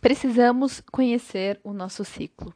Precisamos 0.00 0.80
conhecer 0.92 1.60
o 1.64 1.72
nosso 1.72 2.04
ciclo. 2.04 2.54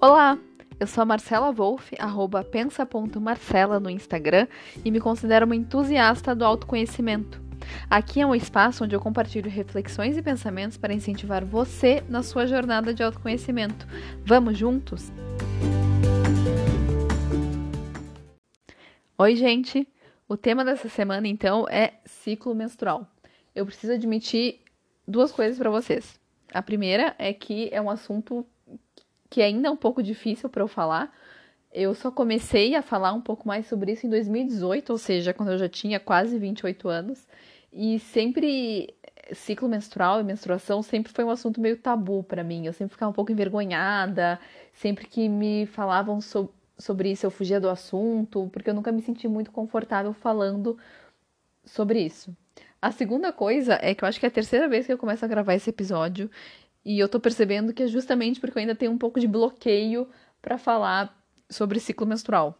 Olá, 0.00 0.38
eu 0.80 0.86
sou 0.86 1.02
a 1.02 1.04
Marcela 1.04 1.52
Wolff, 1.52 1.94
arroba 1.98 2.42
pensa.marcela 2.42 3.78
no 3.78 3.90
Instagram 3.90 4.46
e 4.82 4.90
me 4.90 5.00
considero 5.00 5.44
uma 5.44 5.56
entusiasta 5.56 6.34
do 6.34 6.46
autoconhecimento. 6.46 7.42
Aqui 7.90 8.22
é 8.22 8.26
um 8.26 8.34
espaço 8.34 8.84
onde 8.84 8.96
eu 8.96 9.00
compartilho 9.00 9.50
reflexões 9.50 10.16
e 10.16 10.22
pensamentos 10.22 10.78
para 10.78 10.94
incentivar 10.94 11.44
você 11.44 12.02
na 12.08 12.22
sua 12.22 12.46
jornada 12.46 12.94
de 12.94 13.02
autoconhecimento. 13.02 13.86
Vamos 14.24 14.56
juntos? 14.56 15.12
Oi, 19.18 19.36
gente! 19.36 19.86
O 20.28 20.36
tema 20.36 20.62
dessa 20.62 20.90
semana, 20.90 21.26
então, 21.26 21.66
é 21.70 21.94
ciclo 22.04 22.54
menstrual. 22.54 23.06
Eu 23.54 23.64
preciso 23.64 23.94
admitir 23.94 24.60
duas 25.06 25.32
coisas 25.32 25.56
para 25.56 25.70
vocês. 25.70 26.20
A 26.52 26.60
primeira 26.60 27.14
é 27.18 27.32
que 27.32 27.70
é 27.72 27.80
um 27.80 27.88
assunto 27.88 28.46
que 29.30 29.40
ainda 29.40 29.68
é 29.68 29.70
um 29.70 29.76
pouco 29.76 30.02
difícil 30.02 30.50
para 30.50 30.62
eu 30.62 30.68
falar. 30.68 31.10
Eu 31.72 31.94
só 31.94 32.10
comecei 32.10 32.74
a 32.74 32.82
falar 32.82 33.14
um 33.14 33.22
pouco 33.22 33.48
mais 33.48 33.66
sobre 33.66 33.92
isso 33.92 34.06
em 34.06 34.10
2018, 34.10 34.90
ou 34.90 34.98
seja, 34.98 35.32
quando 35.32 35.52
eu 35.52 35.58
já 35.58 35.68
tinha 35.68 35.98
quase 35.98 36.38
28 36.38 36.88
anos. 36.90 37.26
E 37.72 37.98
sempre 37.98 38.94
ciclo 39.32 39.66
menstrual 39.66 40.20
e 40.20 40.24
menstruação 40.24 40.82
sempre 40.82 41.10
foi 41.10 41.24
um 41.24 41.30
assunto 41.30 41.58
meio 41.58 41.78
tabu 41.78 42.22
para 42.22 42.44
mim. 42.44 42.66
Eu 42.66 42.74
sempre 42.74 42.92
ficava 42.92 43.10
um 43.10 43.14
pouco 43.14 43.32
envergonhada, 43.32 44.38
sempre 44.74 45.06
que 45.06 45.26
me 45.26 45.64
falavam 45.66 46.20
so 46.20 46.52
sobre 46.78 47.10
isso 47.10 47.26
eu 47.26 47.30
fugia 47.30 47.60
do 47.60 47.68
assunto, 47.68 48.48
porque 48.52 48.70
eu 48.70 48.74
nunca 48.74 48.92
me 48.92 49.02
senti 49.02 49.26
muito 49.26 49.50
confortável 49.50 50.12
falando 50.12 50.78
sobre 51.64 52.00
isso. 52.00 52.34
A 52.80 52.92
segunda 52.92 53.32
coisa 53.32 53.78
é 53.82 53.94
que 53.94 54.04
eu 54.04 54.08
acho 54.08 54.20
que 54.20 54.26
é 54.26 54.28
a 54.28 54.32
terceira 54.32 54.68
vez 54.68 54.86
que 54.86 54.92
eu 54.92 54.98
começo 54.98 55.24
a 55.24 55.28
gravar 55.28 55.54
esse 55.54 55.70
episódio 55.70 56.30
e 56.84 56.98
eu 56.98 57.08
tô 57.08 57.18
percebendo 57.18 57.72
que 57.72 57.82
é 57.82 57.86
justamente 57.88 58.40
porque 58.40 58.56
eu 58.56 58.60
ainda 58.60 58.74
tenho 58.74 58.92
um 58.92 58.98
pouco 58.98 59.18
de 59.18 59.26
bloqueio 59.26 60.08
para 60.40 60.56
falar 60.56 61.16
sobre 61.50 61.80
ciclo 61.80 62.06
menstrual. 62.06 62.56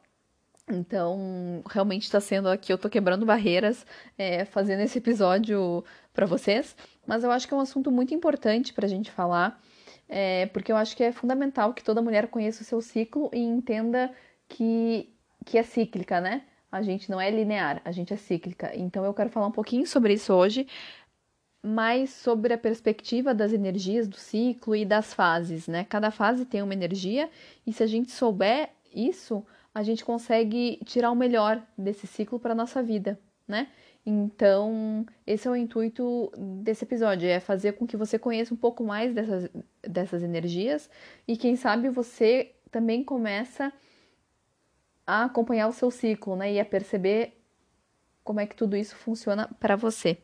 Então, 0.71 1.63
realmente 1.67 2.03
está 2.03 2.21
sendo 2.21 2.49
aqui, 2.49 2.73
eu 2.73 2.77
tô 2.77 2.91
quebrando 2.91 3.25
barreiras 3.25 3.87
é, 4.19 4.45
fazendo 4.45 4.81
esse 4.81 4.99
episódio 4.99 5.83
para 6.13 6.27
vocês, 6.27 6.77
mas 7.07 7.25
eu 7.25 7.31
acho 7.31 7.49
que 7.49 7.55
é 7.55 7.57
um 7.57 7.61
assunto 7.61 7.91
muito 7.91 8.13
importante 8.13 8.75
para 8.75 8.85
a 8.85 8.89
gente 8.89 9.11
falar, 9.11 9.59
é, 10.09 10.47
porque 10.47 10.73
eu 10.73 10.77
acho 10.77 10.97
que 10.97 11.05
é 11.05 11.13
fundamental 11.13 11.75
que 11.75 11.85
toda 11.85 12.01
mulher 12.01 12.29
conheça 12.29 12.63
o 12.63 12.65
seu 12.65 12.81
ciclo 12.81 13.31
e 13.33 13.39
entenda 13.39 14.11
que, 14.49 15.13
que 15.45 15.59
é 15.59 15.63
cíclica, 15.63 16.21
né? 16.21 16.43
A 16.73 16.83
gente 16.83 17.11
não 17.11 17.21
é 17.21 17.31
linear, 17.31 17.81
a 17.85 17.93
gente 17.93 18.13
é 18.13 18.17
cíclica. 18.17 18.71
Então, 18.75 19.05
eu 19.05 19.15
quero 19.15 19.31
falar 19.31 19.47
um 19.47 19.53
pouquinho 19.53 19.87
sobre 19.87 20.15
isso 20.15 20.33
hoje, 20.33 20.67
mais 21.63 22.11
sobre 22.11 22.55
a 22.55 22.59
perspectiva 22.59 23.35
das 23.35 23.53
energias 23.53 24.07
do 24.09 24.17
ciclo 24.17 24.75
e 24.75 24.85
das 24.85 25.13
fases, 25.13 25.67
né? 25.67 25.85
Cada 25.85 26.11
fase 26.11 26.45
tem 26.45 26.63
uma 26.63 26.73
energia 26.73 27.29
e 27.67 27.73
se 27.73 27.83
a 27.83 27.87
gente 27.87 28.11
souber 28.11 28.71
isso, 28.95 29.45
a 29.75 29.83
gente 29.83 30.05
consegue 30.05 30.81
tirar 30.85 31.11
o 31.11 31.17
melhor 31.17 31.63
desse 31.77 32.07
ciclo 32.07 32.39
para 32.39 32.55
nossa 32.55 32.83
vida, 32.83 33.19
né? 33.47 33.69
Então, 34.11 35.05
esse 35.27 35.47
é 35.47 35.51
o 35.51 35.55
intuito 35.55 36.33
desse 36.63 36.83
episódio, 36.83 37.29
é 37.29 37.39
fazer 37.41 37.73
com 37.73 37.87
que 37.87 37.95
você 37.95 38.19
conheça 38.19 38.55
um 38.55 38.57
pouco 38.57 38.83
mais 38.83 39.13
dessas, 39.13 39.51
dessas 39.83 40.23
energias 40.23 40.89
e 41.27 41.37
quem 41.37 41.57
sabe 41.57 41.91
você 41.91 42.55
também 42.71 43.05
começa 43.05 43.71
a 45.07 45.25
acompanhar 45.25 45.69
o 45.69 45.73
seu 45.73 45.91
ciclo, 45.91 46.37
né? 46.37 46.55
E 46.55 46.59
a 46.59 46.65
perceber 46.65 47.39
como 48.25 48.41
é 48.41 48.47
que 48.47 48.57
tudo 48.57 48.79
isso 48.79 48.97
funciona 48.97 49.47
para 49.61 49.77
você. 49.77 50.17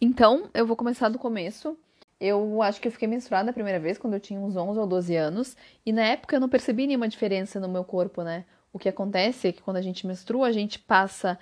Então, 0.00 0.50
eu 0.52 0.66
vou 0.66 0.74
começar 0.74 1.08
do 1.08 1.20
começo. 1.20 1.78
Eu 2.18 2.62
acho 2.62 2.80
que 2.80 2.88
eu 2.88 2.92
fiquei 2.92 3.06
menstruada 3.06 3.50
a 3.50 3.54
primeira 3.54 3.78
vez 3.78 3.96
quando 3.96 4.14
eu 4.14 4.20
tinha 4.20 4.40
uns 4.40 4.56
11 4.56 4.80
ou 4.80 4.88
12 4.88 5.14
anos, 5.14 5.56
e 5.86 5.92
na 5.92 6.02
época 6.02 6.34
eu 6.34 6.40
não 6.40 6.48
percebi 6.48 6.88
nenhuma 6.88 7.06
diferença 7.06 7.60
no 7.60 7.68
meu 7.68 7.84
corpo, 7.84 8.24
né? 8.24 8.44
O 8.72 8.78
que 8.78 8.88
acontece 8.88 9.48
é 9.48 9.52
que 9.52 9.62
quando 9.62 9.76
a 9.76 9.82
gente 9.82 10.06
menstrua, 10.06 10.48
a 10.48 10.52
gente 10.52 10.78
passa 10.78 11.38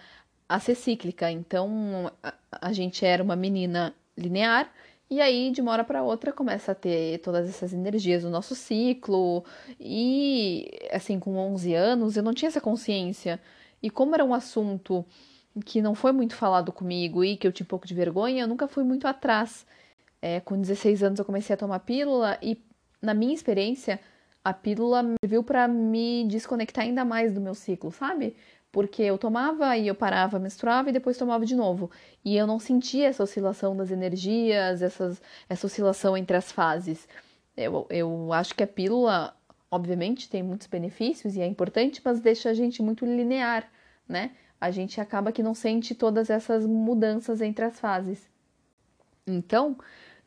a 0.51 0.59
ser 0.59 0.75
cíclica. 0.75 1.31
Então, 1.31 2.11
a, 2.21 2.35
a 2.51 2.73
gente 2.73 3.07
era 3.07 3.23
uma 3.23 3.37
menina 3.37 3.95
linear, 4.19 4.69
e 5.09 5.21
aí, 5.21 5.51
de 5.53 5.61
uma 5.61 5.73
hora 5.73 5.85
para 5.85 6.03
outra, 6.03 6.33
começa 6.33 6.73
a 6.73 6.75
ter 6.75 7.19
todas 7.19 7.49
essas 7.49 7.73
energias 7.73 8.23
do 8.23 8.31
nosso 8.31 8.55
ciclo. 8.55 9.45
E, 9.79 10.69
assim, 10.93 11.19
com 11.19 11.37
11 11.37 11.75
anos, 11.75 12.17
eu 12.17 12.23
não 12.23 12.33
tinha 12.35 12.49
essa 12.49 12.61
consciência. 12.61 13.41
E 13.83 13.91
como 13.91 14.15
era 14.15 14.25
um 14.25 14.35
assunto 14.35 15.05
que 15.65 15.83
não 15.83 15.95
foi 15.95 16.13
muito 16.13 16.35
falado 16.37 16.73
comigo 16.73 17.25
e 17.25 17.37
que 17.37 17.47
eu 17.47 17.53
tinha 17.53 17.65
um 17.65 17.69
pouco 17.69 17.87
de 17.87 17.95
vergonha, 17.95 18.45
eu 18.45 18.49
nunca 18.49 18.69
fui 18.69 18.85
muito 18.85 19.07
atrás. 19.09 19.67
É, 20.23 20.41
com 20.41 20.61
16 20.61 21.03
anos 21.03 21.19
eu 21.19 21.25
comecei 21.25 21.55
a 21.55 21.57
tomar 21.57 21.81
pílula 21.81 22.39
e, 22.43 22.61
na 23.03 23.15
minha 23.15 23.35
experiência, 23.35 24.01
a 24.45 24.53
pílula 24.53 25.05
serviu 25.23 25.43
para 25.43 25.69
me 25.69 26.27
desconectar 26.29 26.85
ainda 26.85 27.05
mais 27.05 27.33
do 27.33 27.41
meu 27.41 27.55
ciclo, 27.55 27.91
sabe? 27.93 28.37
Porque 28.73 29.03
eu 29.03 29.19
tomava 29.19 29.77
e 29.77 29.89
eu 29.89 29.95
parava, 29.95 30.39
menstruava 30.39 30.91
e 30.91 30.93
depois 30.93 31.19
tomava 31.19 31.45
de 31.45 31.57
novo. 31.57 31.91
E 32.25 32.37
eu 32.37 32.47
não 32.47 32.59
sentia 32.59 33.09
essa 33.09 33.23
oscilação 33.23 33.77
das 33.77 33.91
energias, 33.91 34.83
essas, 34.83 35.21
essa 35.49 35.67
oscilação 35.67 36.17
entre 36.17 36.37
as 36.37 36.53
fases. 36.53 37.09
Eu, 37.57 37.87
eu 37.91 38.33
acho 38.33 38.55
que 38.55 38.63
a 38.63 38.67
pílula, 38.67 39.37
obviamente, 39.71 40.29
tem 40.29 40.43
muitos 40.43 40.67
benefícios 40.67 41.37
e 41.37 41.41
é 41.41 41.47
importante, 41.47 42.01
mas 42.05 42.21
deixa 42.21 42.51
a 42.51 42.55
gente 42.55 42.83
muito 42.83 43.05
linear, 43.05 43.69
né? 44.09 44.31
a 44.61 44.71
gente 44.71 45.01
acaba 45.01 45.33
que 45.33 45.43
não 45.43 45.55
sente 45.55 45.95
todas 45.95 46.29
essas 46.29 46.67
mudanças 46.67 47.41
entre 47.41 47.65
as 47.65 47.81
fases. 47.81 48.29
Então, 49.27 49.77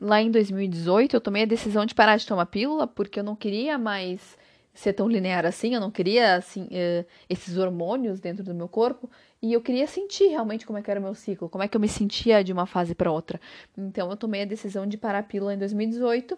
lá 0.03 0.21
em 0.21 0.29
2018, 0.29 1.15
eu 1.15 1.21
tomei 1.21 1.43
a 1.43 1.45
decisão 1.45 1.85
de 1.85 1.95
parar 1.95 2.17
de 2.17 2.27
tomar 2.27 2.45
pílula 2.47 2.85
porque 2.85 3.19
eu 3.19 3.23
não 3.23 3.37
queria 3.37 3.77
mais 3.77 4.37
ser 4.73 4.91
tão 4.91 5.07
linear 5.07 5.45
assim, 5.45 5.75
eu 5.75 5.79
não 5.79 5.89
queria 5.89 6.35
assim 6.35 6.63
uh, 6.63 7.05
esses 7.29 7.57
hormônios 7.57 8.19
dentro 8.19 8.43
do 8.43 8.53
meu 8.53 8.67
corpo 8.67 9.09
e 9.41 9.53
eu 9.53 9.61
queria 9.61 9.87
sentir 9.87 10.27
realmente 10.27 10.65
como 10.65 10.77
é 10.77 10.81
que 10.81 10.91
era 10.91 10.99
o 10.99 11.03
meu 11.03 11.15
ciclo, 11.15 11.47
como 11.47 11.63
é 11.63 11.67
que 11.67 11.77
eu 11.77 11.81
me 11.81 11.87
sentia 11.87 12.43
de 12.43 12.51
uma 12.51 12.65
fase 12.65 12.93
para 12.93 13.11
outra. 13.11 13.39
Então 13.77 14.09
eu 14.09 14.17
tomei 14.17 14.41
a 14.41 14.45
decisão 14.45 14.85
de 14.85 14.97
parar 14.97 15.19
a 15.19 15.23
pílula 15.23 15.53
em 15.53 15.57
2018 15.57 16.37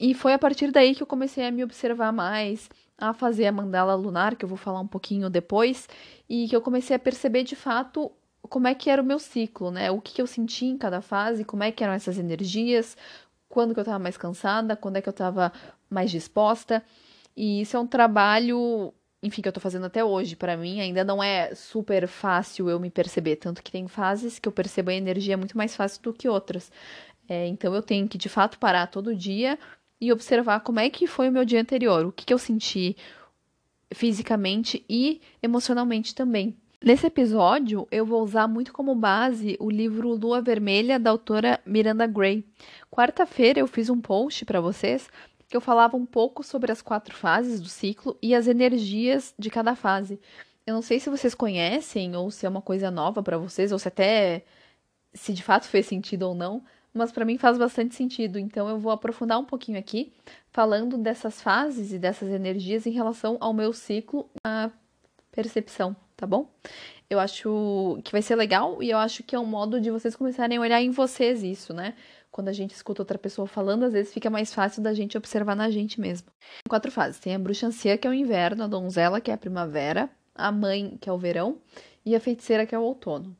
e 0.00 0.12
foi 0.14 0.32
a 0.32 0.38
partir 0.38 0.72
daí 0.72 0.94
que 0.94 1.02
eu 1.02 1.06
comecei 1.06 1.46
a 1.46 1.52
me 1.52 1.62
observar 1.62 2.12
mais, 2.12 2.68
a 2.98 3.12
fazer 3.14 3.46
a 3.46 3.52
mandala 3.52 3.94
lunar, 3.94 4.34
que 4.34 4.44
eu 4.44 4.48
vou 4.48 4.58
falar 4.58 4.80
um 4.80 4.86
pouquinho 4.88 5.30
depois, 5.30 5.88
e 6.28 6.48
que 6.48 6.56
eu 6.56 6.60
comecei 6.60 6.96
a 6.96 6.98
perceber 6.98 7.44
de 7.44 7.54
fato 7.54 8.10
como 8.48 8.66
é 8.68 8.74
que 8.74 8.90
era 8.90 9.00
o 9.00 9.04
meu 9.04 9.18
ciclo, 9.18 9.70
né? 9.70 9.90
O 9.90 10.00
que, 10.00 10.14
que 10.14 10.22
eu 10.22 10.26
sentia 10.26 10.68
em 10.68 10.78
cada 10.78 11.00
fase, 11.00 11.44
como 11.44 11.62
é 11.62 11.72
que 11.72 11.82
eram 11.82 11.92
essas 11.92 12.18
energias, 12.18 12.96
quando 13.48 13.74
que 13.74 13.80
eu 13.80 13.82
estava 13.82 13.98
mais 13.98 14.16
cansada, 14.16 14.76
quando 14.76 14.96
é 14.96 15.02
que 15.02 15.08
eu 15.08 15.12
estava 15.12 15.52
mais 15.88 16.10
disposta. 16.10 16.82
E 17.36 17.60
isso 17.62 17.76
é 17.76 17.80
um 17.80 17.86
trabalho, 17.86 18.92
enfim, 19.22 19.42
que 19.42 19.48
eu 19.48 19.50
estou 19.50 19.62
fazendo 19.62 19.86
até 19.86 20.04
hoje. 20.04 20.36
Para 20.36 20.56
mim, 20.56 20.80
ainda 20.80 21.04
não 21.04 21.22
é 21.22 21.54
super 21.54 22.06
fácil 22.08 22.68
eu 22.68 22.80
me 22.80 22.90
perceber, 22.90 23.36
tanto 23.36 23.62
que 23.62 23.70
tem 23.72 23.88
fases 23.88 24.38
que 24.38 24.48
eu 24.48 24.52
percebo 24.52 24.90
a 24.90 24.94
energia 24.94 25.36
muito 25.36 25.56
mais 25.56 25.76
fácil 25.76 26.02
do 26.02 26.12
que 26.12 26.28
outras. 26.28 26.70
É, 27.28 27.46
então 27.46 27.74
eu 27.74 27.82
tenho 27.82 28.08
que 28.08 28.18
de 28.18 28.28
fato 28.28 28.58
parar 28.58 28.86
todo 28.88 29.14
dia 29.14 29.58
e 30.00 30.12
observar 30.12 30.60
como 30.60 30.80
é 30.80 30.90
que 30.90 31.06
foi 31.06 31.28
o 31.28 31.32
meu 31.32 31.44
dia 31.44 31.60
anterior, 31.60 32.04
o 32.06 32.12
que, 32.12 32.26
que 32.26 32.34
eu 32.34 32.38
senti 32.38 32.96
fisicamente 33.92 34.84
e 34.88 35.20
emocionalmente 35.42 36.14
também. 36.14 36.56
Nesse 36.82 37.06
episódio, 37.06 37.86
eu 37.92 38.04
vou 38.04 38.20
usar 38.24 38.48
muito 38.48 38.72
como 38.72 38.92
base 38.92 39.56
o 39.60 39.70
livro 39.70 40.16
Lua 40.16 40.42
Vermelha 40.42 40.98
da 40.98 41.10
autora 41.10 41.60
Miranda 41.64 42.08
Gray. 42.08 42.44
Quarta-feira 42.90 43.60
eu 43.60 43.68
fiz 43.68 43.88
um 43.88 44.00
post 44.00 44.44
para 44.44 44.60
vocês 44.60 45.08
que 45.48 45.56
eu 45.56 45.60
falava 45.60 45.96
um 45.96 46.04
pouco 46.04 46.42
sobre 46.42 46.72
as 46.72 46.82
quatro 46.82 47.14
fases 47.14 47.60
do 47.60 47.68
ciclo 47.68 48.18
e 48.20 48.34
as 48.34 48.48
energias 48.48 49.32
de 49.38 49.48
cada 49.48 49.76
fase. 49.76 50.18
Eu 50.66 50.74
não 50.74 50.82
sei 50.82 50.98
se 50.98 51.08
vocês 51.08 51.36
conhecem 51.36 52.16
ou 52.16 52.32
se 52.32 52.46
é 52.46 52.48
uma 52.48 52.60
coisa 52.60 52.90
nova 52.90 53.22
para 53.22 53.38
vocês 53.38 53.70
ou 53.70 53.78
se 53.78 53.86
até 53.86 54.44
se 55.14 55.32
de 55.32 55.42
fato 55.44 55.68
fez 55.68 55.86
sentido 55.86 56.24
ou 56.24 56.34
não, 56.34 56.64
mas 56.92 57.12
para 57.12 57.24
mim 57.24 57.38
faz 57.38 57.56
bastante 57.58 57.94
sentido. 57.94 58.40
Então 58.40 58.68
eu 58.68 58.80
vou 58.80 58.90
aprofundar 58.90 59.38
um 59.38 59.44
pouquinho 59.44 59.78
aqui, 59.78 60.12
falando 60.50 60.98
dessas 60.98 61.40
fases 61.40 61.92
e 61.92 61.98
dessas 61.98 62.28
energias 62.30 62.86
em 62.86 62.92
relação 62.92 63.36
ao 63.38 63.52
meu 63.52 63.72
ciclo, 63.72 64.28
a 64.44 64.68
percepção, 65.30 65.94
tá 66.22 66.26
bom? 66.26 66.48
Eu 67.10 67.18
acho 67.18 68.00
que 68.04 68.12
vai 68.12 68.22
ser 68.22 68.36
legal 68.36 68.80
e 68.80 68.90
eu 68.90 68.98
acho 68.98 69.24
que 69.24 69.34
é 69.34 69.38
um 69.40 69.44
modo 69.44 69.80
de 69.80 69.90
vocês 69.90 70.14
começarem 70.14 70.56
a 70.56 70.60
olhar 70.60 70.80
em 70.80 70.92
vocês 70.92 71.42
isso, 71.42 71.74
né? 71.74 71.94
Quando 72.30 72.48
a 72.48 72.52
gente 72.52 72.70
escuta 72.70 73.02
outra 73.02 73.18
pessoa 73.18 73.48
falando, 73.48 73.82
às 73.82 73.92
vezes 73.92 74.14
fica 74.14 74.30
mais 74.30 74.54
fácil 74.54 74.80
da 74.80 74.94
gente 74.94 75.18
observar 75.18 75.56
na 75.56 75.68
gente 75.68 76.00
mesmo. 76.00 76.28
Quatro 76.68 76.92
fases. 76.92 77.18
Tem 77.18 77.34
a 77.34 77.38
bruxa 77.40 77.66
anciã, 77.66 77.96
que 77.96 78.06
é 78.06 78.10
o 78.10 78.14
inverno, 78.14 78.62
a 78.62 78.66
donzela, 78.68 79.20
que 79.20 79.32
é 79.32 79.34
a 79.34 79.36
primavera, 79.36 80.08
a 80.32 80.52
mãe, 80.52 80.96
que 81.00 81.10
é 81.10 81.12
o 81.12 81.18
verão, 81.18 81.58
e 82.06 82.14
a 82.14 82.20
feiticeira, 82.20 82.64
que 82.64 82.74
é 82.74 82.78
o 82.78 82.82
outono. 82.82 83.36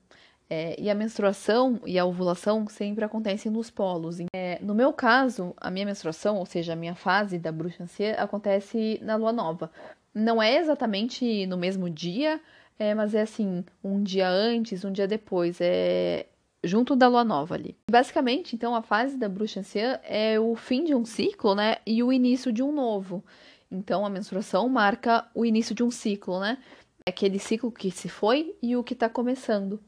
É, 0.50 0.74
e 0.78 0.90
a 0.90 0.94
menstruação 0.94 1.80
e 1.86 2.00
a 2.00 2.04
ovulação 2.04 2.66
sempre 2.66 3.04
acontecem 3.04 3.50
nos 3.50 3.70
polos. 3.70 4.18
É, 4.34 4.58
no 4.60 4.74
meu 4.74 4.92
caso, 4.92 5.54
a 5.56 5.70
minha 5.70 5.86
menstruação, 5.86 6.36
ou 6.36 6.44
seja, 6.44 6.72
a 6.72 6.76
minha 6.76 6.96
fase 6.96 7.38
da 7.38 7.52
bruxancia, 7.52 8.16
acontece 8.16 8.98
na 9.02 9.14
lua 9.14 9.32
nova. 9.32 9.70
Não 10.12 10.42
é 10.42 10.56
exatamente 10.56 11.46
no 11.46 11.56
mesmo 11.56 11.88
dia, 11.88 12.38
é, 12.78 12.94
mas 12.94 13.14
é 13.14 13.22
assim, 13.22 13.64
um 13.82 14.02
dia 14.02 14.28
antes, 14.28 14.84
um 14.84 14.92
dia 14.92 15.06
depois, 15.06 15.58
é 15.60 16.26
junto 16.64 16.94
da 16.94 17.08
lua 17.08 17.24
nova 17.24 17.54
ali. 17.54 17.76
Basicamente, 17.90 18.54
então, 18.54 18.74
a 18.74 18.82
fase 18.82 19.16
da 19.16 19.28
bruxa 19.28 19.60
anciã 19.60 19.98
é 20.04 20.38
o 20.38 20.54
fim 20.54 20.84
de 20.84 20.94
um 20.94 21.04
ciclo, 21.04 21.54
né, 21.54 21.76
e 21.86 22.02
o 22.02 22.12
início 22.12 22.52
de 22.52 22.62
um 22.62 22.72
novo. 22.72 23.24
Então, 23.70 24.04
a 24.04 24.10
menstruação 24.10 24.68
marca 24.68 25.26
o 25.34 25.44
início 25.44 25.74
de 25.74 25.82
um 25.82 25.90
ciclo, 25.90 26.38
né? 26.38 26.58
Aquele 27.06 27.38
ciclo 27.38 27.72
que 27.72 27.90
se 27.90 28.08
foi 28.08 28.54
e 28.62 28.76
o 28.76 28.84
que 28.84 28.92
está 28.92 29.08
começando. 29.08 29.80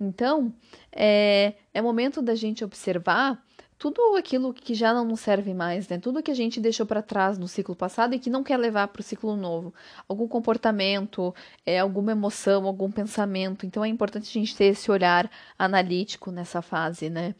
Então, 0.00 0.52
é, 0.90 1.54
é 1.72 1.80
momento 1.80 2.20
da 2.20 2.34
gente 2.34 2.64
observar 2.64 3.40
tudo 3.80 4.14
aquilo 4.14 4.52
que 4.52 4.74
já 4.74 4.92
não 4.92 5.06
nos 5.06 5.20
serve 5.20 5.54
mais, 5.54 5.88
né? 5.88 5.98
Tudo 5.98 6.22
que 6.22 6.30
a 6.30 6.34
gente 6.34 6.60
deixou 6.60 6.84
para 6.84 7.00
trás 7.00 7.38
no 7.38 7.48
ciclo 7.48 7.74
passado 7.74 8.14
e 8.14 8.18
que 8.18 8.28
não 8.28 8.44
quer 8.44 8.58
levar 8.58 8.88
para 8.88 9.00
o 9.00 9.02
ciclo 9.02 9.34
novo. 9.36 9.72
Algum 10.06 10.28
comportamento, 10.28 11.34
é, 11.64 11.78
alguma 11.78 12.12
emoção, 12.12 12.66
algum 12.66 12.90
pensamento. 12.90 13.64
Então 13.64 13.82
é 13.82 13.88
importante 13.88 14.28
a 14.28 14.38
gente 14.38 14.54
ter 14.54 14.66
esse 14.66 14.90
olhar 14.90 15.30
analítico 15.58 16.30
nessa 16.30 16.60
fase, 16.60 17.08
né? 17.08 17.34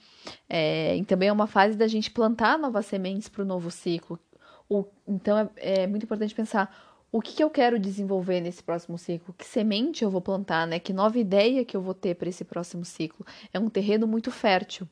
É, 0.48 0.96
e 0.96 1.04
também 1.04 1.28
é 1.28 1.32
uma 1.32 1.46
fase 1.46 1.76
da 1.76 1.86
gente 1.86 2.10
plantar 2.10 2.58
novas 2.58 2.86
sementes 2.86 3.28
para 3.28 3.42
o 3.42 3.46
novo 3.46 3.70
ciclo. 3.70 4.18
O, 4.66 4.86
então 5.06 5.36
é, 5.36 5.82
é 5.82 5.86
muito 5.86 6.04
importante 6.04 6.34
pensar 6.34 6.74
o 7.12 7.20
que, 7.20 7.34
que, 7.34 7.44
eu 7.44 7.50
quero 7.50 7.78
desenvolver 7.78 8.40
nesse 8.40 8.62
próximo 8.62 8.96
ciclo, 8.96 9.34
que 9.36 9.44
semente 9.44 10.02
eu 10.04 10.10
vou 10.10 10.22
plantar, 10.22 10.66
né? 10.66 10.78
Que 10.78 10.94
nova 10.94 11.18
ideia 11.18 11.66
que 11.66 11.76
eu 11.76 11.82
vou 11.82 11.92
ter 11.92 12.14
para 12.14 12.30
esse 12.30 12.46
próximo 12.46 12.82
ciclo. 12.82 13.26
É 13.52 13.58
um 13.58 13.68
terreno 13.68 14.06
muito 14.06 14.30
fértil 14.30 14.88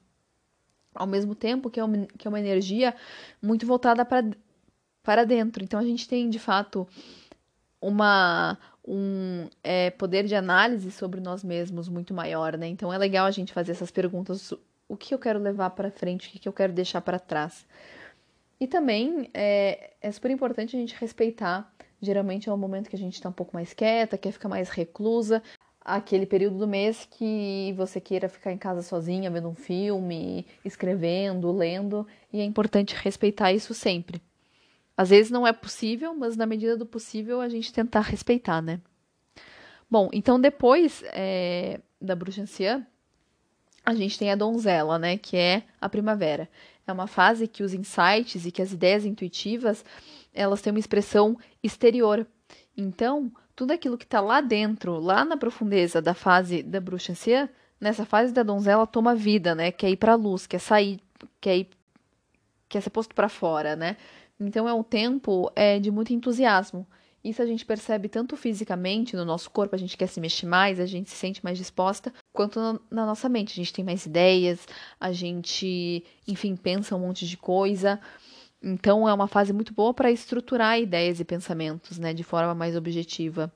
ao 0.99 1.07
mesmo 1.07 1.35
tempo 1.35 1.71
que 1.71 1.79
é 1.81 1.85
uma, 1.85 2.07
que 2.19 2.27
é 2.27 2.29
uma 2.29 2.41
energia 2.41 2.95
muito 3.41 3.65
voltada 3.67 4.05
para, 4.05 4.27
para 5.03 5.25
dentro. 5.25 5.63
Então 5.63 5.79
a 5.79 5.85
gente 5.85 6.09
tem 6.09 6.29
de 6.29 6.39
fato 6.39 6.87
uma 7.81 8.59
um 8.87 9.49
é, 9.63 9.91
poder 9.91 10.25
de 10.25 10.35
análise 10.35 10.91
sobre 10.91 11.21
nós 11.21 11.45
mesmos 11.45 11.91
muito 11.91 12.15
maior, 12.15 12.57
né? 12.57 12.67
Então 12.67 12.91
é 12.93 12.97
legal 12.97 13.27
a 13.27 13.31
gente 13.31 13.53
fazer 13.53 13.73
essas 13.73 13.91
perguntas: 13.91 14.53
o 14.89 14.97
que 14.97 15.15
eu 15.15 15.19
quero 15.19 15.39
levar 15.39 15.71
para 15.71 15.91
frente, 15.91 16.29
o 16.29 16.41
que 16.41 16.49
eu 16.49 16.53
quero 16.53 16.73
deixar 16.73 17.03
para 17.03 17.19
trás. 17.19 17.67
E 18.59 18.67
também 18.67 19.31
é, 19.35 19.93
é 20.01 20.11
super 20.11 20.31
importante 20.31 20.75
a 20.75 20.81
gente 20.81 20.97
respeitar. 20.99 21.73
Geralmente 22.01 22.49
é 22.49 22.53
um 22.53 22.57
momento 22.57 22.89
que 22.89 22.97
a 22.97 22.99
gente 22.99 23.15
está 23.15 23.29
um 23.29 23.33
pouco 23.33 23.55
mais 23.55 23.73
quieta, 23.75 24.17
quer 24.17 24.33
ficar 24.33 24.49
mais 24.49 24.69
reclusa, 24.69 25.43
aquele 25.97 26.27
período 26.27 26.59
do 26.59 26.69
mês 26.69 27.09
que 27.11 27.73
você 27.77 28.01
queira 28.01 28.29
ficar 28.29 28.53
em 28.53 28.59
casa 28.59 28.83
sozinha, 28.83 29.31
vendo 29.31 29.49
um 29.49 29.55
filme, 29.55 30.47
escrevendo, 30.65 31.51
lendo, 31.51 32.07
e 32.33 32.41
é 32.41 32.45
importante 32.45 32.95
respeitar 32.95 33.53
isso 33.53 33.73
sempre. 33.73 34.21
Às 34.97 35.11
vezes 35.11 35.31
não 35.31 35.47
é 35.47 35.53
possível, 35.53 36.15
mas 36.15 36.37
na 36.37 36.45
medida 36.45 36.77
do 36.77 36.85
possível 36.85 37.41
a 37.41 37.49
gente 37.49 37.73
tentar 37.73 38.01
respeitar, 38.01 38.61
né? 38.61 38.81
Bom, 39.91 40.11
então 40.13 40.39
depois 40.39 41.03
é, 41.07 41.81
da 42.01 42.15
bruxa 42.15 42.43
anciã, 42.43 42.87
a 43.85 43.95
gente 43.95 44.19
tem 44.19 44.31
a 44.31 44.37
donzela, 44.37 44.99
né? 44.99 45.17
Que 45.17 45.37
é 45.37 45.63
a 45.81 45.89
primavera. 45.89 46.49
É 46.87 46.93
uma 46.93 47.07
fase 47.07 47.49
que 47.49 47.63
os 47.63 47.73
insights 47.73 48.45
e 48.45 48.51
que 48.51 48.61
as 48.61 48.73
ideias 48.73 49.05
intuitivas 49.05 49.85
elas 50.35 50.61
têm 50.61 50.73
uma 50.73 50.79
expressão 50.79 51.39
exterior. 51.63 52.27
Então, 52.81 53.33
tudo 53.57 53.73
aquilo 53.73 53.99
que 53.99 54.05
está 54.05 54.21
lá 54.21 54.41
dentro, 54.41 55.01
lá 55.01 55.25
na 55.25 55.37
profundeza 55.37 56.01
da 56.01 56.15
fase 56.15 56.63
da 56.63 56.81
bruxa 56.81 57.11
anciã, 57.11 57.49
nessa 57.81 58.07
fase 58.07 58.33
da 58.33 58.45
donzela 58.45 58.87
toma 58.87 59.17
vida, 59.17 59.53
né? 59.53 59.73
Quer 59.73 59.91
ir 59.91 59.97
para 59.97 60.13
a 60.13 60.15
luz, 60.15 60.47
quer 60.47 60.61
sair, 60.61 61.01
quer 61.41 61.59
ir, 61.59 61.69
quer 62.69 62.81
ser 62.81 62.91
posto 62.91 63.17
para 63.17 63.29
fora, 63.29 63.75
né? 63.75 63.97
Então 64.39 64.69
é 64.69 64.73
um 64.73 64.85
tempo 64.85 65.51
é, 65.57 65.81
de 65.81 65.91
muito 65.91 66.13
entusiasmo. 66.13 66.87
Isso 67.25 67.43
a 67.43 67.47
gente 67.47 67.67
percebe 67.67 68.09
tanto 68.09 68.37
fisicamente 68.37 69.17
no 69.17 69.25
nosso 69.25 69.51
corpo, 69.51 69.75
a 69.75 69.79
gente 69.79 69.97
quer 69.97 70.07
se 70.07 70.21
mexer 70.21 70.47
mais, 70.47 70.79
a 70.79 70.87
gente 70.87 71.11
se 71.11 71.17
sente 71.17 71.43
mais 71.43 71.59
disposta, 71.59 72.15
quanto 72.33 72.61
na, 72.61 72.81
na 72.89 73.07
nossa 73.07 73.29
mente. 73.29 73.53
A 73.53 73.57
gente 73.57 73.73
tem 73.73 73.85
mais 73.85 74.07
ideias, 74.07 74.69
a 75.01 75.11
gente, 75.11 76.05
enfim, 76.29 76.55
pensa 76.55 76.95
um 76.95 77.01
monte 77.01 77.27
de 77.27 77.37
coisa. 77.37 78.01
Então 78.63 79.09
é 79.09 79.13
uma 79.13 79.29
fase 79.29 79.53
muito 79.53 79.73
boa 79.73 79.95
para 79.95 80.11
estruturar 80.11 80.79
ideias 80.79 81.21
e 81.21 81.25
pensamentos, 81.25 81.99
né, 81.99 82.13
de 82.13 82.25
forma 82.25 82.55
mais 82.55 82.77
objetiva 82.77 83.53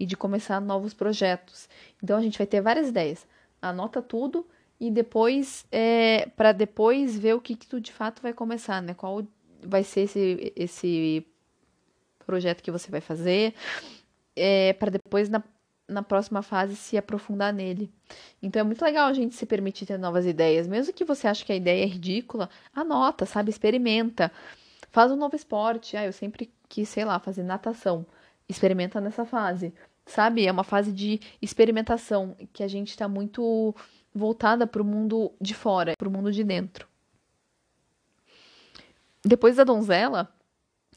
e 0.00 0.06
de 0.06 0.16
começar 0.16 0.60
novos 0.60 0.94
projetos. 0.94 1.68
Então 2.02 2.16
a 2.16 2.22
gente 2.22 2.38
vai 2.38 2.46
ter 2.46 2.60
várias 2.60 2.88
ideias. 2.88 3.26
Anota 3.60 4.00
tudo 4.00 4.46
e 4.80 4.90
depois 4.90 5.66
é, 5.70 6.28
para 6.36 6.52
depois 6.52 7.18
ver 7.18 7.34
o 7.34 7.40
que, 7.40 7.56
que 7.56 7.66
tu 7.66 7.80
de 7.80 7.92
fato 7.92 8.22
vai 8.22 8.32
começar, 8.32 8.80
né? 8.82 8.94
Qual 8.94 9.26
vai 9.62 9.82
ser 9.82 10.02
esse, 10.02 10.52
esse 10.56 11.26
projeto 12.24 12.62
que 12.62 12.70
você 12.70 12.90
vai 12.90 13.00
fazer, 13.00 13.54
é, 14.34 14.72
para 14.74 14.90
depois 14.90 15.28
na 15.28 15.42
na 15.88 16.02
próxima 16.02 16.42
fase 16.42 16.76
se 16.76 16.96
aprofundar 16.96 17.52
nele. 17.52 17.92
Então 18.42 18.60
é 18.60 18.62
muito 18.64 18.84
legal 18.84 19.08
a 19.08 19.12
gente 19.12 19.34
se 19.34 19.46
permitir 19.46 19.86
ter 19.86 19.98
novas 19.98 20.26
ideias, 20.26 20.66
mesmo 20.66 20.92
que 20.92 21.04
você 21.04 21.28
ache 21.28 21.44
que 21.44 21.52
a 21.52 21.56
ideia 21.56 21.84
é 21.84 21.86
ridícula, 21.86 22.50
anota, 22.74 23.24
sabe, 23.24 23.50
experimenta. 23.50 24.32
Faz 24.90 25.12
um 25.12 25.16
novo 25.16 25.36
esporte. 25.36 25.96
Ah, 25.96 26.06
eu 26.06 26.12
sempre 26.12 26.50
quis, 26.68 26.88
sei 26.88 27.04
lá, 27.04 27.18
fazer 27.18 27.42
natação. 27.42 28.06
Experimenta 28.48 29.00
nessa 29.00 29.24
fase. 29.24 29.74
Sabe? 30.06 30.46
É 30.46 30.52
uma 30.52 30.64
fase 30.64 30.92
de 30.92 31.20
experimentação 31.42 32.36
que 32.52 32.62
a 32.62 32.68
gente 32.68 32.90
está 32.90 33.08
muito 33.08 33.74
voltada 34.14 34.66
para 34.66 34.80
o 34.80 34.84
mundo 34.84 35.32
de 35.40 35.52
fora, 35.52 35.92
para 35.98 36.08
o 36.08 36.10
mundo 36.10 36.32
de 36.32 36.42
dentro. 36.42 36.88
Depois 39.24 39.56
da 39.56 39.64
donzela, 39.64 40.32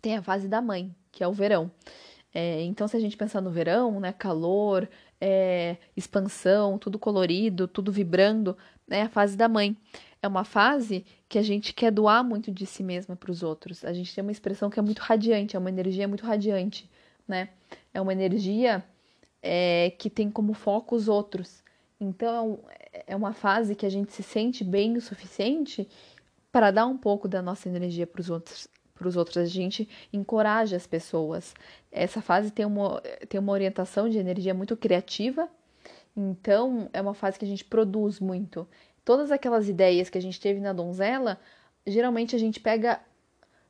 tem 0.02 0.16
a 0.16 0.22
fase 0.22 0.48
da 0.48 0.62
mãe, 0.62 0.96
que 1.12 1.24
é 1.24 1.28
o 1.28 1.34
verão. 1.34 1.72
É, 2.34 2.62
então, 2.64 2.88
se 2.88 2.96
a 2.96 3.00
gente 3.00 3.18
pensar 3.18 3.42
no 3.42 3.50
verão, 3.50 4.00
né, 4.00 4.14
calor, 4.14 4.88
é, 5.20 5.78
expansão, 5.96 6.78
tudo 6.78 7.00
colorido, 7.00 7.68
tudo 7.68 7.92
vibrando, 7.92 8.56
é 8.90 9.02
a 9.04 9.10
fase 9.10 9.36
da 9.36 9.48
mãe. 9.48 9.76
É 10.22 10.28
uma 10.28 10.44
fase 10.44 11.06
que 11.28 11.40
a 11.40 11.42
gente 11.42 11.74
quer 11.74 11.92
doar 11.92 12.24
muito 12.24 12.52
de 12.52 12.66
si 12.66 12.84
mesma 12.84 13.16
para 13.16 13.32
os 13.32 13.42
outros. 13.42 13.84
A 13.86 13.94
gente 13.94 14.14
tem 14.14 14.22
uma 14.22 14.32
expressão 14.32 14.70
que 14.70 14.80
é 14.80 14.82
muito 14.82 15.00
radiante, 15.00 15.56
é 15.56 15.60
uma 15.60 15.70
energia 15.70 16.08
muito 16.08 16.26
radiante, 16.26 16.90
né? 17.28 17.50
É 17.94 18.02
uma 18.02 18.12
energia 18.12 18.84
é, 19.42 19.92
que 19.98 20.10
tem 20.10 20.30
como 20.30 20.54
foco 20.54 20.96
os 20.96 21.08
outros. 21.08 21.64
Então, 22.00 22.60
é 23.08 23.16
uma 23.16 23.34
fase 23.34 23.76
que 23.76 23.86
a 23.86 23.90
gente 23.90 24.12
se 24.14 24.24
sente 24.24 24.64
bem 24.64 24.98
o 24.98 25.02
suficiente 25.02 25.88
para 26.52 26.72
dar 26.72 26.86
um 26.86 26.98
pouco 26.98 27.28
da 27.28 27.42
nossa 27.42 27.70
energia 27.70 28.08
para 28.08 28.22
os 28.22 28.30
outros 28.30 28.68
para 29.00 29.08
os 29.08 29.16
outros, 29.16 29.38
a 29.38 29.46
gente 29.46 29.88
encoraja 30.12 30.76
as 30.76 30.86
pessoas. 30.86 31.56
Essa 31.92 32.22
fase 32.22 32.52
tem 32.52 32.66
uma, 32.66 33.02
tem 33.28 33.40
uma 33.40 33.54
orientação 33.54 34.10
de 34.10 34.18
energia 34.18 34.54
muito 34.54 34.76
criativa, 34.76 35.50
então 36.16 36.90
é 36.92 37.02
uma 37.02 37.14
fase 37.14 37.40
que 37.40 37.46
a 37.46 37.48
gente 37.48 37.64
produz 37.64 38.20
muito. 38.20 38.68
Todas 39.06 39.32
aquelas 39.32 39.70
ideias 39.70 40.10
que 40.10 40.18
a 40.18 40.22
gente 40.22 40.40
teve 40.40 40.60
na 40.60 40.74
donzela, 40.74 41.40
geralmente 41.88 42.36
a 42.36 42.40
gente 42.40 42.60
pega 42.60 43.00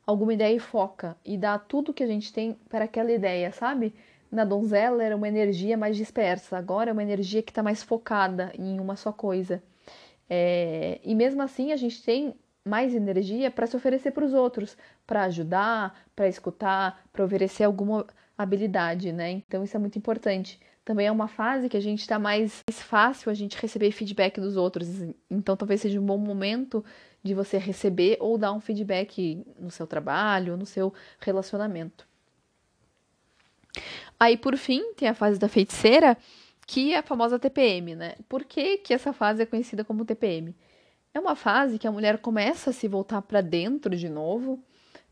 alguma 0.04 0.34
ideia 0.34 0.54
e 0.54 0.58
foca 0.58 1.16
e 1.24 1.38
dá 1.38 1.58
tudo 1.58 1.94
que 1.94 2.02
a 2.02 2.06
gente 2.06 2.32
tem 2.32 2.54
para 2.68 2.84
aquela 2.84 3.12
ideia, 3.12 3.52
sabe? 3.52 3.94
Na 4.30 4.44
donzela 4.44 5.02
era 5.02 5.16
uma 5.16 5.28
energia 5.28 5.76
mais 5.76 5.96
dispersa, 5.96 6.58
agora 6.58 6.90
é 6.90 6.92
uma 6.92 7.02
energia 7.02 7.42
que 7.42 7.50
está 7.50 7.62
mais 7.62 7.82
focada 7.82 8.52
em 8.58 8.80
uma 8.80 8.96
só 8.96 9.12
coisa. 9.12 9.62
É, 10.28 11.00
e 11.02 11.14
mesmo 11.14 11.42
assim 11.42 11.72
a 11.72 11.76
gente 11.76 12.02
tem 12.02 12.34
mais 12.64 12.94
energia 12.94 13.50
para 13.50 13.66
se 13.66 13.76
oferecer 13.76 14.10
para 14.10 14.24
os 14.24 14.34
outros, 14.34 14.76
para 15.06 15.24
ajudar, 15.24 15.98
para 16.14 16.28
escutar, 16.28 17.02
para 17.12 17.24
oferecer 17.24 17.64
alguma 17.64 18.06
habilidade, 18.36 19.12
né? 19.12 19.30
Então 19.30 19.64
isso 19.64 19.76
é 19.76 19.80
muito 19.80 19.98
importante. 19.98 20.60
Também 20.84 21.06
é 21.06 21.12
uma 21.12 21.28
fase 21.28 21.68
que 21.68 21.76
a 21.76 21.80
gente 21.80 22.00
está 22.00 22.18
mais, 22.18 22.62
mais 22.68 22.82
fácil 22.82 23.30
a 23.30 23.34
gente 23.34 23.56
receber 23.56 23.92
feedback 23.92 24.40
dos 24.40 24.56
outros. 24.56 24.88
Então 25.30 25.56
talvez 25.56 25.80
seja 25.80 26.00
um 26.00 26.04
bom 26.04 26.18
momento 26.18 26.84
de 27.22 27.34
você 27.34 27.58
receber 27.58 28.16
ou 28.20 28.38
dar 28.38 28.52
um 28.52 28.60
feedback 28.60 29.44
no 29.58 29.70
seu 29.70 29.86
trabalho, 29.86 30.56
no 30.56 30.66
seu 30.66 30.92
relacionamento. 31.18 32.08
Aí 34.18 34.36
por 34.36 34.56
fim 34.56 34.92
tem 34.94 35.08
a 35.08 35.14
fase 35.14 35.38
da 35.38 35.48
feiticeira, 35.48 36.16
que 36.66 36.92
é 36.92 36.98
a 36.98 37.02
famosa 37.02 37.38
TPM, 37.38 37.94
né? 37.94 38.14
Por 38.28 38.44
que, 38.44 38.78
que 38.78 38.94
essa 38.94 39.12
fase 39.12 39.42
é 39.42 39.46
conhecida 39.46 39.84
como 39.84 40.04
TPM? 40.04 40.54
É 41.12 41.18
uma 41.18 41.34
fase 41.34 41.78
que 41.78 41.88
a 41.88 41.92
mulher 41.92 42.18
começa 42.18 42.70
a 42.70 42.72
se 42.72 42.86
voltar 42.86 43.20
para 43.22 43.40
dentro 43.40 43.96
de 43.96 44.08
novo, 44.08 44.62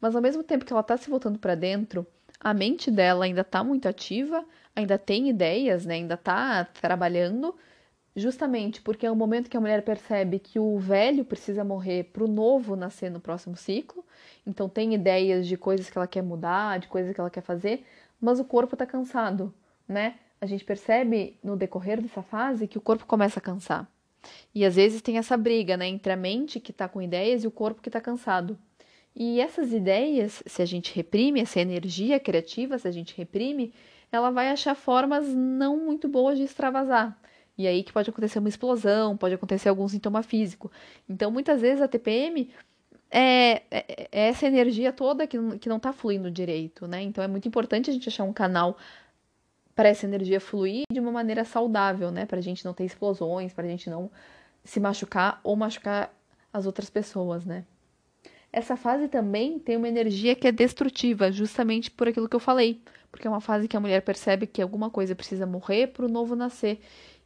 mas 0.00 0.14
ao 0.14 0.22
mesmo 0.22 0.44
tempo 0.44 0.64
que 0.64 0.72
ela 0.72 0.80
está 0.80 0.96
se 0.96 1.10
voltando 1.10 1.40
para 1.40 1.56
dentro, 1.56 2.06
a 2.38 2.54
mente 2.54 2.88
dela 2.88 3.24
ainda 3.24 3.40
está 3.40 3.64
muito 3.64 3.88
ativa, 3.88 4.44
ainda 4.76 4.96
tem 4.96 5.28
ideias, 5.28 5.84
né? 5.84 5.94
ainda 5.94 6.14
está 6.14 6.64
trabalhando, 6.64 7.52
justamente 8.14 8.80
porque 8.80 9.06
é 9.06 9.10
o 9.10 9.16
momento 9.16 9.50
que 9.50 9.56
a 9.56 9.60
mulher 9.60 9.82
percebe 9.84 10.38
que 10.38 10.56
o 10.60 10.78
velho 10.78 11.24
precisa 11.24 11.64
morrer 11.64 12.04
para 12.12 12.22
o 12.22 12.28
novo 12.28 12.76
nascer 12.76 13.10
no 13.10 13.18
próximo 13.18 13.56
ciclo. 13.56 14.04
Então 14.46 14.68
tem 14.68 14.94
ideias 14.94 15.48
de 15.48 15.56
coisas 15.56 15.90
que 15.90 15.98
ela 15.98 16.06
quer 16.06 16.22
mudar, 16.22 16.78
de 16.78 16.86
coisas 16.86 17.12
que 17.12 17.20
ela 17.20 17.30
quer 17.30 17.42
fazer, 17.42 17.84
mas 18.20 18.38
o 18.38 18.44
corpo 18.44 18.76
está 18.76 18.86
cansado, 18.86 19.52
né? 19.86 20.14
A 20.40 20.46
gente 20.46 20.64
percebe 20.64 21.36
no 21.42 21.56
decorrer 21.56 22.00
dessa 22.00 22.22
fase 22.22 22.68
que 22.68 22.78
o 22.78 22.80
corpo 22.80 23.04
começa 23.04 23.40
a 23.40 23.42
cansar. 23.42 23.90
E 24.54 24.64
às 24.64 24.76
vezes 24.76 25.02
tem 25.02 25.18
essa 25.18 25.36
briga, 25.36 25.76
né, 25.76 25.86
entre 25.86 26.12
a 26.12 26.16
mente 26.16 26.60
que 26.60 26.70
está 26.70 26.88
com 26.88 27.00
ideias 27.02 27.44
e 27.44 27.46
o 27.46 27.50
corpo 27.50 27.82
que 27.82 27.88
está 27.88 28.00
cansado. 28.00 28.58
E 29.14 29.40
essas 29.40 29.72
ideias, 29.72 30.42
se 30.46 30.62
a 30.62 30.64
gente 30.64 30.94
reprime, 30.94 31.40
essa 31.40 31.60
energia 31.60 32.20
criativa, 32.20 32.78
se 32.78 32.86
a 32.86 32.92
gente 32.92 33.16
reprime, 33.16 33.72
ela 34.12 34.30
vai 34.30 34.48
achar 34.50 34.74
formas 34.74 35.26
não 35.34 35.76
muito 35.76 36.08
boas 36.08 36.38
de 36.38 36.44
extravasar. 36.44 37.18
E 37.56 37.66
aí 37.66 37.82
que 37.82 37.92
pode 37.92 38.08
acontecer 38.08 38.38
uma 38.38 38.48
explosão, 38.48 39.16
pode 39.16 39.34
acontecer 39.34 39.68
algum 39.68 39.88
sintoma 39.88 40.22
físico. 40.22 40.70
Então, 41.08 41.30
muitas 41.30 41.60
vezes 41.60 41.82
a 41.82 41.88
TPM 41.88 42.48
é, 43.10 43.62
é, 43.70 44.08
é 44.12 44.28
essa 44.28 44.46
energia 44.46 44.92
toda 44.92 45.26
que, 45.26 45.36
que 45.58 45.68
não 45.68 45.78
está 45.78 45.92
fluindo 45.92 46.30
direito, 46.30 46.86
né? 46.86 47.02
Então, 47.02 47.22
é 47.24 47.26
muito 47.26 47.48
importante 47.48 47.90
a 47.90 47.92
gente 47.92 48.08
achar 48.08 48.22
um 48.22 48.32
canal 48.32 48.76
para 49.78 49.90
essa 49.90 50.06
energia 50.06 50.40
fluir 50.40 50.82
de 50.92 50.98
uma 50.98 51.12
maneira 51.12 51.44
saudável, 51.44 52.10
né? 52.10 52.26
Para 52.26 52.38
a 52.38 52.42
gente 52.42 52.64
não 52.64 52.74
ter 52.74 52.84
explosões, 52.84 53.52
para 53.52 53.64
a 53.64 53.68
gente 53.68 53.88
não 53.88 54.10
se 54.64 54.80
machucar 54.80 55.40
ou 55.44 55.54
machucar 55.54 56.12
as 56.52 56.66
outras 56.66 56.90
pessoas, 56.90 57.44
né? 57.44 57.64
Essa 58.52 58.76
fase 58.76 59.06
também 59.06 59.56
tem 59.56 59.76
uma 59.76 59.86
energia 59.86 60.34
que 60.34 60.48
é 60.48 60.50
destrutiva, 60.50 61.30
justamente 61.30 61.92
por 61.92 62.08
aquilo 62.08 62.28
que 62.28 62.34
eu 62.34 62.40
falei, 62.40 62.82
porque 63.08 63.28
é 63.28 63.30
uma 63.30 63.40
fase 63.40 63.68
que 63.68 63.76
a 63.76 63.80
mulher 63.80 64.02
percebe 64.02 64.48
que 64.48 64.60
alguma 64.60 64.90
coisa 64.90 65.14
precisa 65.14 65.46
morrer 65.46 65.86
para 65.86 66.06
o 66.06 66.08
novo 66.08 66.34
nascer. 66.34 66.80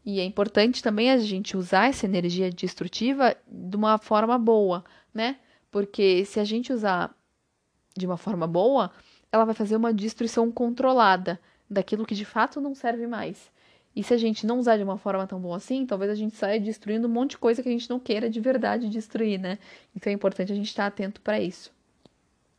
E 0.05 0.21
é 0.21 0.25
importante 0.25 0.83
também 0.83 1.11
a 1.11 1.17
gente 1.17 1.57
usar 1.57 1.89
essa 1.89 2.05
energia 2.05 2.51
destrutiva 2.51 3.35
de 3.49 3.77
uma 3.79 3.97
forma 3.97 4.37
boa, 4.39 4.85
né? 5.15 5.39
Porque 5.71 6.27
se 6.27 6.39
a 6.39 6.45
gente 6.45 6.71
usar 6.71 7.17
de 7.97 8.05
uma 8.05 8.19
forma 8.19 8.47
boa, 8.47 8.91
ela 9.33 9.47
vai 9.47 9.55
fazer 9.55 9.75
uma 9.75 9.95
destruição 9.95 10.53
controlada 10.53 11.41
daquilo 11.73 12.07
que 12.07 12.15
de 12.15 12.25
fato 12.25 12.61
não 12.61 12.75
serve 12.75 13.07
mais. 13.07 13.51
E 13.95 14.03
se 14.03 14.15
a 14.15 14.17
gente 14.17 14.47
não 14.47 14.59
usar 14.59 14.77
de 14.77 14.83
uma 14.83 14.97
forma 14.97 15.27
tão 15.27 15.39
boa 15.41 15.57
assim, 15.57 15.85
talvez 15.85 16.11
a 16.11 16.15
gente 16.15 16.35
saia 16.35 16.59
destruindo 16.59 17.07
um 17.07 17.11
monte 17.11 17.31
de 17.31 17.39
coisa 17.39 17.63
que 17.63 17.69
a 17.69 17.73
gente 17.73 17.91
não 17.91 18.01
queira 18.01 18.29
de 18.31 18.41
verdade 18.41 18.89
destruir, 18.89 19.39
né? 19.39 19.59
Então 19.95 20.11
é 20.11 20.15
importante 20.15 20.53
a 20.53 20.55
gente 20.55 20.69
estar 20.69 20.87
atento 20.87 21.21
para 21.21 21.41
isso. 21.41 21.71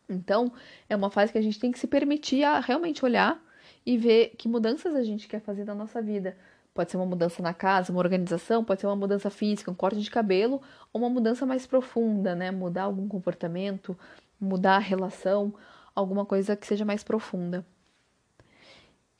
Então, 0.08 0.52
é 0.90 0.96
uma 0.96 1.10
fase 1.10 1.32
que 1.32 1.38
a 1.38 1.42
gente 1.42 1.60
tem 1.60 1.72
que 1.72 1.80
se 1.80 1.88
permitir 1.88 2.44
a 2.44 2.60
realmente 2.60 3.04
olhar 3.04 3.42
e 3.86 3.98
ver 3.98 4.34
que 4.38 4.48
mudanças 4.48 4.96
a 4.96 5.04
gente 5.04 5.28
quer 5.28 5.42
fazer 5.42 5.66
na 5.66 5.74
nossa 5.74 6.02
vida. 6.02 6.38
Pode 6.74 6.92
ser 6.92 6.98
uma 6.98 7.06
mudança 7.06 7.42
na 7.42 7.54
casa, 7.54 7.92
uma 7.92 8.00
organização, 8.00 8.64
pode 8.64 8.82
ser 8.82 8.88
uma 8.88 8.96
mudança 8.96 9.30
física, 9.30 9.72
um 9.72 9.76
corte 9.76 10.02
de 10.02 10.10
cabelo, 10.10 10.62
ou 10.92 11.02
uma 11.02 11.10
mudança 11.10 11.46
mais 11.46 11.66
profunda, 11.66 12.36
né? 12.36 12.52
Mudar 12.52 12.84
algum 12.84 13.08
comportamento, 13.08 13.98
mudar 14.40 14.76
a 14.76 14.80
relação, 14.80 15.54
alguma 15.96 16.26
coisa 16.26 16.56
que 16.56 16.66
seja 16.66 16.84
mais 16.86 17.04
profunda. 17.04 17.66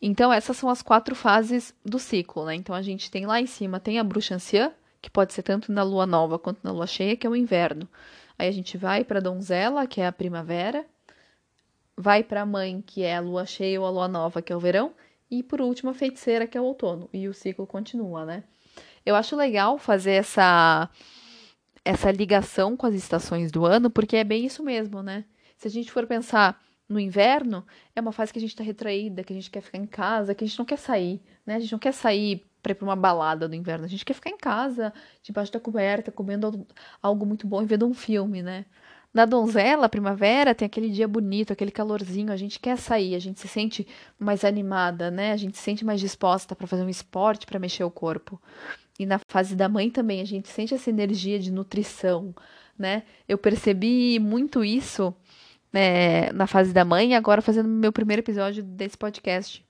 Então, 0.06 0.34
essas 0.34 0.58
são 0.58 0.70
as 0.70 0.82
quatro 0.82 1.16
fases 1.16 1.74
do 1.82 1.98
ciclo, 1.98 2.46
né? 2.46 2.54
Então, 2.56 2.76
a 2.76 2.82
gente 2.82 3.10
tem 3.10 3.26
lá 3.26 3.40
em 3.40 3.46
cima, 3.46 3.80
tem 3.80 4.00
a 4.00 4.04
bruxa 4.04 4.36
anciã, 4.36 4.74
que 5.02 5.10
pode 5.10 5.32
ser 5.32 5.44
tanto 5.44 5.72
na 5.72 5.82
lua 5.82 6.06
nova 6.06 6.38
quanto 6.38 6.60
na 6.62 6.74
lua 6.74 6.86
cheia, 6.86 7.16
que 7.16 7.26
é 7.26 7.30
o 7.30 7.36
inverno. 7.38 7.88
Aí 8.38 8.50
a 8.50 8.52
gente 8.52 8.78
vai 8.78 9.06
para 9.06 9.22
donzela, 9.22 9.88
que 9.88 10.02
é 10.02 10.06
a 10.06 10.12
primavera, 10.12 10.86
vai 11.96 12.22
para 12.22 12.42
a 12.42 12.46
mãe, 12.46 12.84
que 12.86 13.02
é 13.02 13.16
a 13.16 13.22
lua 13.22 13.46
cheia 13.46 13.80
ou 13.80 13.88
a 13.88 13.90
lua 13.90 14.10
nova, 14.10 14.42
que 14.42 14.52
é 14.52 14.56
o 14.58 14.60
verão, 14.60 14.92
e 15.32 15.42
por 15.42 15.62
último 15.62 15.92
a 15.92 15.94
feiticeira, 15.94 16.46
que 16.46 16.58
é 16.58 16.62
o 16.62 16.66
outono. 16.66 17.10
E 17.14 17.30
o 17.30 17.34
ciclo 17.34 17.66
continua, 17.66 18.26
né? 18.26 18.44
Eu 19.06 19.16
acho 19.16 19.38
legal 19.38 19.78
fazer 19.78 20.12
essa 20.12 20.90
essa 21.86 22.12
ligação 22.12 22.76
com 22.76 22.86
as 22.86 22.94
estações 22.94 23.54
do 23.54 23.66
ano, 23.66 23.90
porque 23.90 24.18
é 24.18 24.24
bem 24.26 24.46
isso 24.46 24.64
mesmo, 24.64 25.02
né? 25.02 25.24
Se 25.58 25.70
a 25.70 25.72
gente 25.72 25.90
for 25.90 26.06
pensar 26.06 26.62
no 26.94 27.00
inverno, 27.00 27.66
é 27.96 28.00
uma 28.00 28.12
fase 28.12 28.32
que 28.32 28.40
a 28.40 28.42
gente 28.42 28.52
está 28.52 28.64
retraída, 28.64 29.24
que 29.24 29.34
a 29.34 29.36
gente 29.36 29.52
quer 29.52 29.62
ficar 29.62 29.78
em 29.78 29.86
casa, 29.86 30.34
que 30.34 30.44
a 30.44 30.48
gente 30.48 30.58
não 30.58 30.66
quer 30.66 30.78
sair, 30.78 31.22
né? 31.46 31.56
A 31.56 31.60
gente 31.60 31.72
não 31.72 31.80
quer 31.80 31.94
sair 31.94 32.46
para 32.62 32.72
ir 32.72 32.76
para 32.76 32.86
uma 32.86 32.96
balada 32.96 33.48
no 33.48 33.56
inverno, 33.56 33.84
a 33.84 33.90
gente 33.90 34.06
quer 34.06 34.14
ficar 34.14 34.30
em 34.30 34.38
casa, 34.38 34.94
debaixo 35.22 35.52
da 35.52 35.60
coberta, 35.60 36.12
comendo 36.12 36.66
algo 37.02 37.26
muito 37.26 37.46
bom 37.46 37.62
e 37.62 37.66
vendo 37.66 37.86
um 37.86 37.94
filme, 37.94 38.42
né? 38.42 38.66
Na 39.14 39.26
donzela, 39.26 39.88
primavera, 39.88 40.56
tem 40.56 40.66
aquele 40.66 40.90
dia 40.90 41.08
bonito, 41.08 41.54
aquele 41.54 41.70
calorzinho, 41.70 42.32
a 42.32 42.36
gente 42.36 42.60
quer 42.60 42.78
sair, 42.78 43.14
a 43.14 43.20
gente 43.20 43.40
se 43.40 43.48
sente 43.48 43.86
mais 44.18 44.44
animada, 44.44 45.12
né? 45.12 45.32
A 45.34 45.38
gente 45.38 45.56
se 45.56 45.64
sente 45.64 45.86
mais 45.86 46.00
disposta 46.00 46.56
para 46.56 46.66
fazer 46.66 46.84
um 46.84 46.90
esporte, 46.90 47.46
para 47.46 47.60
mexer 47.60 47.84
o 47.84 47.92
corpo. 47.92 48.42
E 48.98 49.06
na 49.06 49.20
fase 49.28 49.56
da 49.56 49.70
mãe 49.70 49.92
também, 49.92 50.20
a 50.20 50.26
gente 50.26 50.50
sente 50.50 50.74
essa 50.74 50.90
energia 50.90 51.38
de 51.40 51.52
nutrição, 51.52 52.34
né? 52.78 53.04
Eu 53.28 53.38
percebi 53.38 54.18
muito 54.20 54.64
isso 54.64 55.14
é, 55.74 56.32
na 56.34 56.48
fase 56.48 56.72
da 56.72 56.86
mãe, 56.86 57.16
agora 57.16 57.42
fazendo 57.42 57.68
meu 57.68 57.92
primeiro 57.92 58.22
episódio 58.22 58.64
desse 58.64 58.98
podcast. 58.98 59.66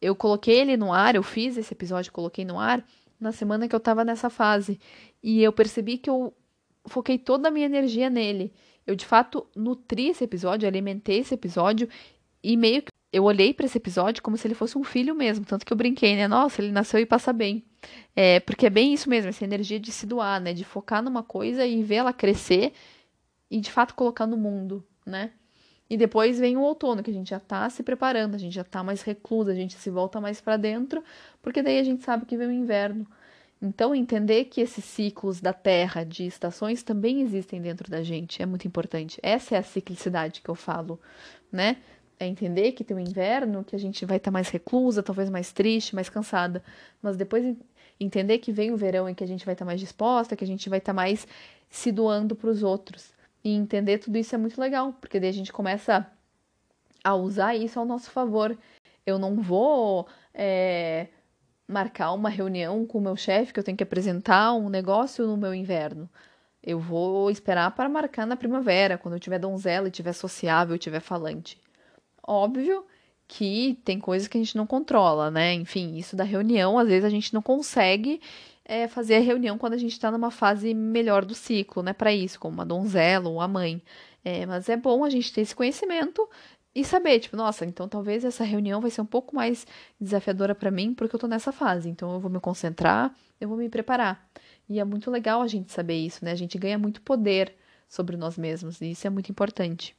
Eu 0.00 0.14
coloquei 0.16 0.60
ele 0.60 0.76
no 0.76 0.92
ar, 0.92 1.14
eu 1.14 1.22
fiz 1.22 1.56
esse 1.56 1.74
episódio, 1.74 2.12
coloquei 2.12 2.44
no 2.44 2.58
ar 2.58 2.84
na 3.20 3.32
semana 3.32 3.68
que 3.68 3.74
eu 3.74 3.80
tava 3.80 4.04
nessa 4.04 4.30
fase. 4.30 4.80
E 5.22 5.42
eu 5.42 5.52
percebi 5.52 5.98
que 5.98 6.10
eu 6.10 6.32
foquei 6.86 7.18
toda 7.18 7.48
a 7.48 7.50
minha 7.50 7.66
energia 7.66 8.10
nele. 8.10 8.52
Eu 8.86 8.96
de 8.96 9.06
fato 9.06 9.46
nutri 9.54 10.08
esse 10.08 10.24
episódio, 10.24 10.66
alimentei 10.66 11.20
esse 11.20 11.34
episódio 11.34 11.88
e 12.42 12.56
meio 12.56 12.82
que 12.82 12.88
eu 13.12 13.24
olhei 13.24 13.52
para 13.52 13.66
esse 13.66 13.78
episódio 13.78 14.22
como 14.22 14.36
se 14.36 14.46
ele 14.46 14.54
fosse 14.54 14.76
um 14.76 14.82
filho 14.82 15.14
mesmo, 15.14 15.44
tanto 15.44 15.66
que 15.66 15.72
eu 15.72 15.76
brinquei, 15.76 16.16
né? 16.16 16.26
Nossa, 16.26 16.62
ele 16.62 16.72
nasceu 16.72 16.98
e 16.98 17.06
passa 17.06 17.32
bem. 17.32 17.62
É, 18.16 18.40
porque 18.40 18.66
é 18.66 18.70
bem 18.70 18.92
isso 18.92 19.08
mesmo, 19.08 19.28
essa 19.28 19.44
energia 19.44 19.78
de 19.78 19.92
se 19.92 20.06
doar, 20.06 20.40
né? 20.40 20.52
De 20.52 20.64
focar 20.64 21.02
numa 21.02 21.22
coisa 21.22 21.64
e 21.66 21.82
ver 21.82 21.96
ela 21.96 22.12
crescer 22.12 22.72
e 23.50 23.60
de 23.60 23.70
fato 23.70 23.94
colocar 23.94 24.26
no 24.26 24.36
mundo, 24.36 24.84
né? 25.04 25.30
E 25.88 25.96
depois 25.96 26.38
vem 26.38 26.56
o 26.56 26.60
outono, 26.62 27.02
que 27.02 27.10
a 27.10 27.14
gente 27.14 27.30
já 27.30 27.38
tá 27.38 27.68
se 27.68 27.82
preparando, 27.82 28.34
a 28.34 28.38
gente 28.38 28.54
já 28.54 28.64
tá 28.64 28.82
mais 28.82 29.02
reclusa, 29.02 29.52
a 29.52 29.54
gente 29.54 29.74
se 29.74 29.90
volta 29.90 30.20
mais 30.20 30.40
para 30.40 30.56
dentro, 30.56 31.04
porque 31.42 31.62
daí 31.62 31.78
a 31.78 31.84
gente 31.84 32.02
sabe 32.02 32.24
que 32.24 32.36
vem 32.36 32.48
o 32.48 32.52
inverno. 32.52 33.06
Então, 33.60 33.94
entender 33.94 34.46
que 34.46 34.60
esses 34.60 34.84
ciclos 34.84 35.40
da 35.40 35.52
Terra, 35.52 36.02
de 36.02 36.26
estações, 36.26 36.82
também 36.82 37.20
existem 37.20 37.60
dentro 37.60 37.90
da 37.90 38.02
gente, 38.02 38.42
é 38.42 38.46
muito 38.46 38.66
importante. 38.66 39.20
Essa 39.22 39.54
é 39.54 39.58
a 39.58 39.62
ciclicidade 39.62 40.40
que 40.40 40.48
eu 40.48 40.54
falo, 40.54 40.98
né? 41.50 41.76
É 42.18 42.26
entender 42.26 42.72
que 42.72 42.82
tem 42.82 42.96
o 42.96 43.00
inverno, 43.00 43.62
que 43.62 43.76
a 43.76 43.78
gente 43.78 44.04
vai 44.04 44.16
estar 44.16 44.30
tá 44.30 44.32
mais 44.32 44.48
reclusa, 44.48 45.02
talvez 45.02 45.30
mais 45.30 45.52
triste, 45.52 45.94
mais 45.94 46.08
cansada. 46.08 46.62
Mas 47.00 47.16
depois 47.16 47.56
entender 48.00 48.38
que 48.38 48.50
vem 48.50 48.72
o 48.72 48.76
verão 48.76 49.08
em 49.08 49.14
que 49.14 49.22
a 49.22 49.28
gente 49.28 49.44
vai 49.44 49.54
estar 49.54 49.64
tá 49.64 49.66
mais 49.66 49.80
disposta, 49.80 50.34
que 50.34 50.42
a 50.42 50.46
gente 50.46 50.68
vai 50.68 50.78
estar 50.78 50.92
tá 50.92 50.96
mais 50.96 51.26
se 51.70 51.92
doando 51.92 52.34
para 52.34 52.50
os 52.50 52.62
outros. 52.62 53.11
E 53.44 53.50
entender 53.54 53.98
tudo 53.98 54.16
isso 54.18 54.34
é 54.34 54.38
muito 54.38 54.60
legal, 54.60 54.92
porque 55.00 55.18
daí 55.18 55.28
a 55.28 55.32
gente 55.32 55.52
começa 55.52 56.06
a 57.02 57.14
usar 57.14 57.56
isso 57.56 57.78
ao 57.78 57.84
nosso 57.84 58.10
favor. 58.10 58.56
Eu 59.04 59.18
não 59.18 59.40
vou 59.40 60.06
é, 60.32 61.08
marcar 61.66 62.12
uma 62.12 62.28
reunião 62.28 62.86
com 62.86 62.98
o 62.98 63.00
meu 63.00 63.16
chefe 63.16 63.52
que 63.52 63.58
eu 63.58 63.64
tenho 63.64 63.76
que 63.76 63.82
apresentar 63.82 64.52
um 64.54 64.68
negócio 64.68 65.26
no 65.26 65.36
meu 65.36 65.54
inverno. 65.54 66.08
Eu 66.62 66.78
vou 66.78 67.30
esperar 67.30 67.72
para 67.72 67.88
marcar 67.88 68.26
na 68.26 68.36
primavera, 68.36 68.96
quando 68.96 69.14
eu 69.14 69.20
tiver 69.20 69.38
donzela, 69.38 69.90
tiver 69.90 70.12
sociável, 70.12 70.78
tiver 70.78 71.00
falante. 71.00 71.58
Óbvio 72.22 72.86
que 73.26 73.80
tem 73.84 73.98
coisas 73.98 74.28
que 74.28 74.36
a 74.38 74.40
gente 74.40 74.56
não 74.56 74.66
controla, 74.66 75.30
né? 75.30 75.54
Enfim, 75.54 75.96
isso 75.96 76.14
da 76.14 76.22
reunião, 76.22 76.78
às 76.78 76.86
vezes 76.86 77.04
a 77.04 77.08
gente 77.08 77.34
não 77.34 77.42
consegue 77.42 78.20
é, 78.64 78.86
fazer 78.88 79.16
a 79.16 79.20
reunião 79.20 79.58
quando 79.58 79.74
a 79.74 79.78
gente 79.78 79.92
está 79.92 80.10
numa 80.10 80.30
fase 80.30 80.74
melhor 80.74 81.24
do 81.24 81.34
ciclo, 81.34 81.82
né? 81.82 81.92
Para 81.92 82.12
isso, 82.12 82.38
como 82.38 82.54
uma 82.54 82.66
donzela 82.66 83.28
ou 83.28 83.40
a 83.40 83.48
mãe. 83.48 83.82
É, 84.24 84.46
mas 84.46 84.68
é 84.68 84.76
bom 84.76 85.04
a 85.04 85.10
gente 85.10 85.32
ter 85.32 85.40
esse 85.40 85.54
conhecimento 85.54 86.28
e 86.74 86.84
saber, 86.84 87.18
tipo, 87.20 87.36
nossa, 87.36 87.66
então 87.66 87.88
talvez 87.88 88.24
essa 88.24 88.44
reunião 88.44 88.80
vai 88.80 88.90
ser 88.90 89.00
um 89.02 89.06
pouco 89.06 89.34
mais 89.34 89.66
desafiadora 90.00 90.54
para 90.54 90.70
mim 90.70 90.94
porque 90.94 91.14
eu 91.14 91.20
tô 91.20 91.26
nessa 91.26 91.52
fase. 91.52 91.88
Então 91.88 92.12
eu 92.14 92.20
vou 92.20 92.30
me 92.30 92.40
concentrar, 92.40 93.14
eu 93.40 93.48
vou 93.48 93.58
me 93.58 93.68
preparar. 93.68 94.26
E 94.68 94.80
é 94.80 94.84
muito 94.84 95.10
legal 95.10 95.42
a 95.42 95.46
gente 95.46 95.70
saber 95.72 95.96
isso, 95.96 96.24
né? 96.24 96.32
A 96.32 96.36
gente 96.36 96.56
ganha 96.56 96.78
muito 96.78 97.02
poder 97.02 97.54
sobre 97.88 98.16
nós 98.16 98.38
mesmos 98.38 98.80
e 98.80 98.92
isso 98.92 99.06
é 99.06 99.10
muito 99.10 99.30
importante. 99.30 99.94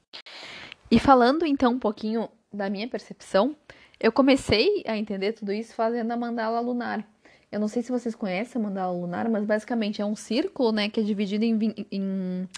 E 0.89 0.99
falando 0.99 1.45
então 1.45 1.73
um 1.73 1.79
pouquinho 1.79 2.29
da 2.51 2.69
minha 2.69 2.87
percepção, 2.87 3.55
eu 3.99 4.11
comecei 4.11 4.83
a 4.87 4.97
entender 4.97 5.33
tudo 5.33 5.51
isso 5.51 5.75
fazendo 5.75 6.11
a 6.11 6.17
mandala 6.17 6.59
lunar. 6.59 7.07
Eu 7.53 7.59
não 7.59 7.67
sei 7.67 7.83
se 7.83 7.91
vocês 7.91 8.15
conhecem 8.15 8.59
a 8.59 8.63
mandala 8.63 8.91
lunar, 8.91 9.29
mas 9.29 9.45
basicamente 9.45 10.01
é 10.01 10.05
um 10.05 10.15
círculo, 10.15 10.71
né, 10.71 10.89
que 10.89 10.99
é 10.99 11.03
dividido 11.03 11.45
em, 11.45 11.75
em 11.91 12.49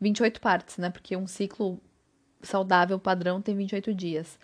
28 0.00 0.40
partes, 0.40 0.78
né? 0.78 0.88
Porque 0.88 1.16
um 1.16 1.26
ciclo 1.26 1.80
saudável 2.40 2.96
padrão 2.96 3.42
tem 3.42 3.56
28 3.56 3.92
dias. 3.92 4.38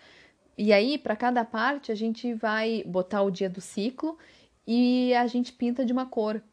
E 0.57 0.73
aí, 0.73 0.97
para 0.97 1.15
cada 1.15 1.45
parte, 1.45 1.89
a 1.89 1.95
gente 1.95 2.33
vai 2.33 2.83
botar 2.85 3.21
o 3.21 3.31
dia 3.31 3.49
do 3.49 3.61
ciclo 3.61 4.17
e 4.67 5.13
a 5.13 5.25
gente 5.25 5.53
pinta 5.53 5.85
de 5.85 5.93
uma 5.93 6.05
cor 6.05 6.43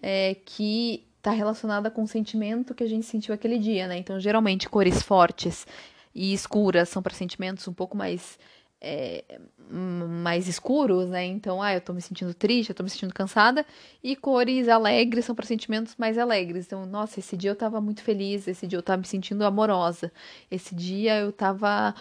é, 0.00 0.36
que 0.46 1.04
está 1.18 1.32
relacionada 1.32 1.90
com 1.90 2.04
o 2.04 2.08
sentimento 2.08 2.74
que 2.74 2.84
a 2.84 2.88
gente 2.88 3.06
sentiu 3.06 3.34
aquele 3.34 3.58
dia, 3.58 3.88
né? 3.88 3.98
Então, 3.98 4.20
geralmente, 4.20 4.68
cores 4.68 5.02
fortes 5.02 5.66
e 6.14 6.32
escuras 6.32 6.88
são 6.88 7.02
para 7.02 7.12
sentimentos 7.12 7.66
um 7.66 7.72
pouco 7.72 7.96
mais 7.96 8.38
é, 8.80 9.24
mais 9.70 10.48
escuros, 10.48 11.08
né? 11.08 11.24
Então, 11.26 11.62
ah, 11.62 11.74
eu 11.74 11.80
tô 11.80 11.92
me 11.92 12.00
sentindo 12.00 12.32
triste, 12.32 12.70
eu 12.70 12.74
tô 12.74 12.82
me 12.82 12.90
sentindo 12.90 13.12
cansada. 13.12 13.64
E 14.02 14.16
cores 14.16 14.68
alegres 14.68 15.24
são 15.24 15.34
para 15.34 15.46
sentimentos 15.46 15.94
mais 15.96 16.16
alegres. 16.16 16.66
Então, 16.66 16.86
nossa, 16.86 17.20
esse 17.20 17.36
dia 17.36 17.50
eu 17.50 17.56
tava 17.56 17.80
muito 17.80 18.02
feliz, 18.02 18.48
esse 18.48 18.66
dia 18.66 18.78
eu 18.78 18.82
tava 18.82 19.00
me 19.00 19.06
sentindo 19.06 19.44
amorosa, 19.44 20.10
esse 20.50 20.74
dia 20.74 21.20
eu 21.20 21.32
tava 21.32 21.94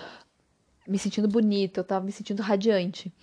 me 0.88 0.98
sentindo 0.98 1.28
bonita, 1.28 1.82
eu 1.82 1.84
tava 1.84 2.06
me 2.06 2.12
sentindo 2.12 2.42
radiante. 2.42 3.14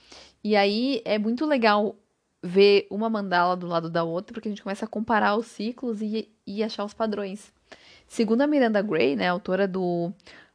E 0.45 0.55
aí 0.55 1.03
é 1.05 1.19
muito 1.19 1.45
legal 1.47 1.97
ver 2.43 2.87
uma 2.91 3.11
mandala 3.11 3.57
do 3.57 3.67
lado 3.67 3.91
da 3.91 4.05
outra, 4.05 4.33
porque 4.33 4.49
a 4.49 4.53
gente 4.53 4.63
começa 4.63 4.85
a 4.85 4.89
comparar 4.89 5.37
os 5.37 5.47
ciclos 5.47 6.01
e, 6.01 6.31
e 6.47 6.63
achar 6.63 6.85
os 6.85 6.95
padrões. 6.95 7.53
Segundo 8.07 8.43
a 8.43 8.47
Miranda 8.47 8.81
Gray, 8.83 9.17
né, 9.17 9.29
autora 9.29 9.67
do, 9.67 10.13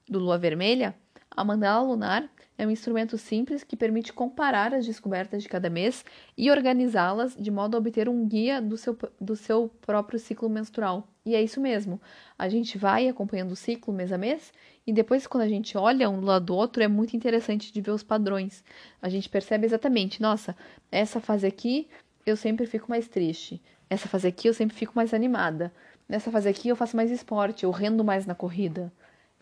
do 0.08 0.20
Lua 0.20 0.38
Vermelha, 0.38 0.96
A 1.36 1.44
mandala 1.44 1.86
lunar 1.86 2.30
é 2.62 2.68
um 2.68 2.70
instrumento 2.70 3.18
simples 3.18 3.64
que 3.64 3.76
permite 3.76 4.14
comparar 4.14 4.72
as 4.72 4.86
descobertas 4.86 5.42
de 5.42 5.50
cada 5.50 5.68
mês 5.68 6.06
e 6.38 6.52
organizá-las 6.52 7.36
de 7.36 7.50
modo 7.50 7.76
a 7.76 7.80
obter 7.80 8.08
um 8.08 8.28
guia 8.28 8.62
do 8.62 8.78
seu, 8.78 8.96
do 9.20 9.36
seu 9.36 9.68
próprio 9.82 10.20
ciclo 10.20 10.48
menstrual. 10.48 11.08
E 11.26 11.34
é 11.34 11.42
isso 11.42 11.60
mesmo. 11.60 12.00
A 12.38 12.48
gente 12.48 12.78
vai 12.78 13.08
acompanhando 13.08 13.54
o 13.54 13.56
ciclo 13.56 13.92
mês 13.92 14.12
a 14.12 14.18
mês 14.18 14.54
e 14.86 14.94
depois, 14.94 15.26
quando 15.26 15.42
a 15.42 15.48
gente 15.48 15.76
olha 15.76 16.08
um 16.08 16.20
do 16.20 16.28
lado 16.28 16.46
do 16.46 16.56
outro, 16.56 16.84
é 16.84 16.88
muito 16.88 17.18
interessante 17.18 17.74
de 17.74 17.82
ver 17.82 17.92
os 17.92 18.04
padrões. 18.04 18.64
A 19.02 19.10
gente 19.10 19.28
percebe 19.28 19.66
exatamente: 19.66 20.22
nossa, 20.22 20.56
essa 20.92 21.20
fase 21.20 21.48
aqui 21.48 21.88
eu 22.28 22.38
sempre 22.38 22.68
fico 22.68 22.92
mais 22.92 23.08
triste. 23.08 23.60
Essa 23.90 24.08
fase 24.08 24.28
aqui 24.28 24.48
eu 24.48 24.54
sempre 24.54 24.78
fico 24.78 24.94
mais 24.96 25.16
animada. 25.16 25.74
Nessa 26.08 26.30
fase 26.30 26.48
aqui 26.48 26.70
eu 26.70 26.76
faço 26.76 26.96
mais 26.96 27.10
esporte, 27.10 27.64
eu 27.64 27.72
rendo 27.72 28.04
mais 28.04 28.28
na 28.28 28.36
corrida. 28.36 28.94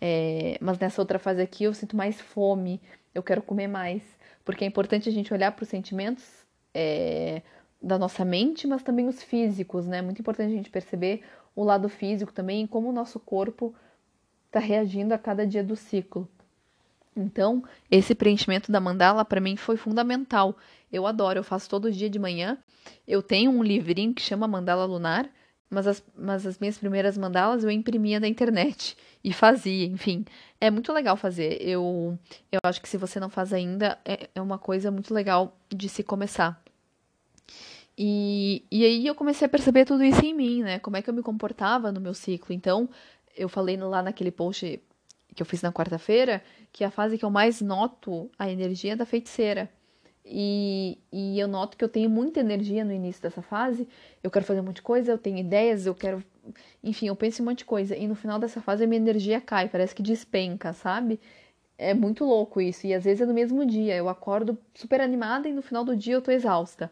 É, 0.01 0.57
mas 0.61 0.79
nessa 0.79 1.01
outra 1.01 1.19
fase 1.19 1.41
aqui 1.41 1.65
eu 1.65 1.73
sinto 1.73 1.95
mais 1.95 2.21
fome, 2.21 2.79
eu 3.13 3.23
quero 3.23 3.41
comer 3.41 3.67
mais. 3.67 4.03
Porque 4.43 4.63
é 4.63 4.67
importante 4.67 5.09
a 5.09 5.11
gente 5.11 5.33
olhar 5.33 5.51
para 5.51 5.63
os 5.63 5.69
sentimentos 5.69 6.45
é, 6.73 7.41
da 7.81 7.97
nossa 7.97 8.25
mente, 8.25 8.67
mas 8.67 8.83
também 8.83 9.07
os 9.07 9.21
físicos, 9.23 9.87
né? 9.87 10.01
Muito 10.01 10.19
importante 10.19 10.51
a 10.51 10.55
gente 10.55 10.69
perceber 10.69 11.23
o 11.55 11.63
lado 11.63 11.89
físico 11.89 12.31
também 12.31 12.63
e 12.63 12.67
como 12.67 12.89
o 12.89 12.93
nosso 12.93 13.19
corpo 13.19 13.73
está 14.47 14.59
reagindo 14.59 15.13
a 15.13 15.17
cada 15.17 15.45
dia 15.45 15.63
do 15.63 15.75
ciclo. 15.75 16.27
Então, 17.15 17.63
esse 17.91 18.15
preenchimento 18.15 18.71
da 18.71 18.79
mandala 18.79 19.25
para 19.25 19.41
mim 19.41 19.55
foi 19.55 19.77
fundamental. 19.77 20.57
Eu 20.91 21.05
adoro, 21.05 21.39
eu 21.39 21.43
faço 21.43 21.69
todo 21.69 21.91
dia 21.91 22.09
de 22.09 22.17
manhã. 22.17 22.57
Eu 23.07 23.21
tenho 23.21 23.51
um 23.51 23.61
livrinho 23.61 24.13
que 24.13 24.21
chama 24.21 24.47
Mandala 24.47 24.85
Lunar, 24.85 25.29
mas 25.69 25.87
as, 25.87 26.03
mas 26.17 26.45
as 26.45 26.57
minhas 26.57 26.77
primeiras 26.77 27.17
mandalas 27.17 27.63
eu 27.63 27.69
imprimia 27.69 28.19
na 28.19 28.27
internet 28.27 28.97
e 29.23 29.31
fazia, 29.31 29.85
enfim. 29.85 30.25
É 30.59 30.71
muito 30.71 30.91
legal 30.91 31.15
fazer. 31.15 31.61
Eu, 31.61 32.17
eu 32.51 32.59
acho 32.63 32.81
que 32.81 32.89
se 32.89 32.97
você 32.97 33.19
não 33.19 33.29
faz 33.29 33.53
ainda, 33.53 33.97
é, 34.03 34.29
é 34.33 34.41
uma 34.41 34.57
coisa 34.57 34.89
muito 34.89 35.13
legal 35.13 35.55
de 35.69 35.87
se 35.87 36.03
começar. 36.03 36.61
E, 37.97 38.63
e 38.71 38.85
aí 38.85 39.05
eu 39.05 39.13
comecei 39.13 39.45
a 39.45 39.49
perceber 39.49 39.85
tudo 39.85 40.03
isso 40.03 40.25
em 40.25 40.33
mim, 40.33 40.63
né? 40.63 40.79
Como 40.79 40.97
é 40.97 41.01
que 41.01 41.09
eu 41.09 41.13
me 41.13 41.21
comportava 41.21 41.91
no 41.91 41.99
meu 41.99 42.13
ciclo. 42.13 42.55
Então, 42.55 42.89
eu 43.35 43.49
falei 43.49 43.77
lá 43.77 44.01
naquele 44.01 44.31
post 44.31 44.81
que 45.35 45.41
eu 45.41 45.45
fiz 45.45 45.61
na 45.61 45.71
quarta-feira 45.71 46.43
que 46.71 46.83
a 46.83 46.91
fase 46.91 47.17
que 47.17 47.25
eu 47.25 47.29
mais 47.29 47.61
noto 47.61 48.29
a 48.39 48.49
energia 48.49 48.93
é 48.93 48.95
da 48.95 49.05
feiticeira. 49.05 49.69
E, 50.31 50.99
e 51.11 51.39
eu 51.39 51.47
noto 51.47 51.75
que 51.75 51.83
eu 51.83 51.89
tenho 51.89 52.07
muita 52.07 52.39
energia 52.39 52.85
no 52.85 52.93
início 52.93 53.21
dessa 53.21 53.41
fase. 53.41 53.87
Eu 54.23 54.29
quero 54.29 54.45
fazer 54.45 54.59
um 54.59 54.63
monte 54.63 54.75
de 54.77 54.81
coisa, 54.83 55.11
eu 55.11 55.17
tenho 55.17 55.37
ideias, 55.39 55.87
eu 55.87 55.95
quero. 55.95 56.23
Enfim, 56.83 57.07
eu 57.07 57.15
penso 57.15 57.41
em 57.41 57.45
um 57.45 57.49
monte 57.49 57.59
de 57.59 57.65
coisa. 57.65 57.95
E 57.95 58.07
no 58.07 58.13
final 58.13 58.37
dessa 58.37 58.61
fase 58.61 58.83
a 58.83 58.87
minha 58.87 59.01
energia 59.01 59.41
cai, 59.41 59.67
parece 59.67 59.95
que 59.95 60.03
despenca, 60.03 60.71
sabe? 60.71 61.19
É 61.79 61.95
muito 61.95 62.23
louco 62.25 62.61
isso. 62.61 62.85
E 62.85 62.93
às 62.93 63.05
vezes 63.05 63.21
é 63.21 63.25
no 63.25 63.33
mesmo 63.33 63.65
dia. 63.65 63.95
Eu 63.95 64.07
acordo 64.07 64.55
super 64.75 65.01
animada 65.01 65.49
e 65.49 65.53
no 65.53 65.63
final 65.63 65.83
do 65.83 65.95
dia 65.95 66.13
eu 66.13 66.21
tô 66.21 66.29
exausta. 66.31 66.91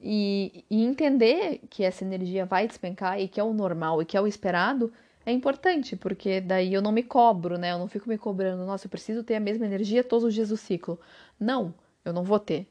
E, 0.00 0.64
e 0.68 0.84
entender 0.84 1.60
que 1.70 1.84
essa 1.84 2.04
energia 2.04 2.44
vai 2.44 2.66
despencar 2.66 3.20
e 3.20 3.28
que 3.28 3.38
é 3.38 3.44
o 3.44 3.54
normal 3.54 4.02
e 4.02 4.04
que 4.04 4.16
é 4.16 4.20
o 4.20 4.26
esperado 4.26 4.92
é 5.24 5.32
importante, 5.32 5.96
porque 5.96 6.40
daí 6.40 6.74
eu 6.74 6.82
não 6.82 6.92
me 6.92 7.02
cobro, 7.02 7.56
né? 7.56 7.72
Eu 7.72 7.78
não 7.78 7.88
fico 7.88 8.08
me 8.08 8.18
cobrando, 8.18 8.66
nossa, 8.66 8.86
eu 8.86 8.90
preciso 8.90 9.22
ter 9.22 9.36
a 9.36 9.40
mesma 9.40 9.64
energia 9.64 10.04
todos 10.04 10.24
os 10.24 10.34
dias 10.34 10.50
do 10.50 10.56
ciclo. 10.56 11.00
Não 11.40 11.72
eu 12.04 12.12
não 12.12 12.22
vou 12.22 12.38
ter. 12.38 12.66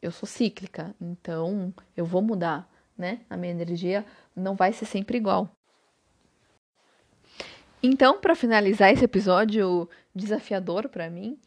Eu 0.00 0.12
sou 0.12 0.26
cíclica, 0.26 0.94
então 1.00 1.74
eu 1.96 2.04
vou 2.04 2.22
mudar, 2.22 2.68
né? 2.96 3.20
A 3.28 3.36
minha 3.36 3.52
energia 3.52 4.06
não 4.34 4.54
vai 4.54 4.72
ser 4.72 4.86
sempre 4.86 5.18
igual. 5.18 5.50
Então, 7.82 8.20
para 8.20 8.34
finalizar 8.34 8.92
esse 8.92 9.04
episódio 9.04 9.88
desafiador 10.14 10.88
para 10.88 11.08
mim, 11.08 11.38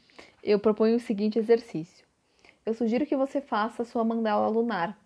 eu 0.44 0.60
proponho 0.60 0.96
o 0.96 1.00
seguinte 1.00 1.38
exercício. 1.38 2.06
Eu 2.66 2.74
sugiro 2.74 3.06
que 3.06 3.18
você 3.18 3.42
faça 3.42 3.82
a 3.82 3.86
sua 3.86 4.04
mandala 4.04 4.48
lunar. 4.48 4.98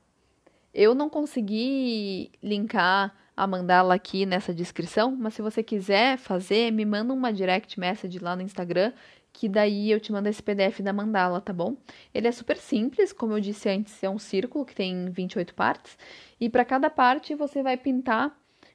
Eu 0.74 0.94
não 0.94 1.10
consegui 1.10 2.32
linkar 2.44 3.16
a 3.36 3.48
mandala 3.48 3.96
aqui 3.96 4.26
nessa 4.26 4.54
descrição, 4.54 5.16
mas 5.16 5.34
se 5.34 5.42
você 5.42 5.64
quiser 5.64 6.18
fazer, 6.18 6.72
me 6.72 6.86
manda 6.86 7.14
uma 7.14 7.34
direct 7.34 7.80
message 7.80 8.20
lá 8.20 8.36
no 8.36 8.42
Instagram 8.42 8.94
que 9.36 9.50
daí 9.50 9.92
eu 9.92 10.00
te 10.00 10.14
mando 10.14 10.30
esse 10.30 10.42
PDF 10.42 10.80
da 10.82 10.94
mandala, 10.94 11.42
tá 11.42 11.52
bom? 11.52 11.76
Ele 12.14 12.28
é 12.28 12.32
super 12.32 12.56
simples, 12.56 13.12
como 13.12 13.34
eu 13.34 13.42
disse 13.42 13.68
antes, 13.68 14.02
é 14.02 14.10
um 14.10 14.18
círculo 14.18 14.66
que 14.66 14.74
tem 14.74 15.10
28 15.10 15.54
partes, 15.54 15.98
e 16.40 16.50
para 16.50 16.64
cada 16.64 16.90
parte 16.90 17.36
você 17.36 17.62
vai 17.62 17.76
pintar 17.76 18.34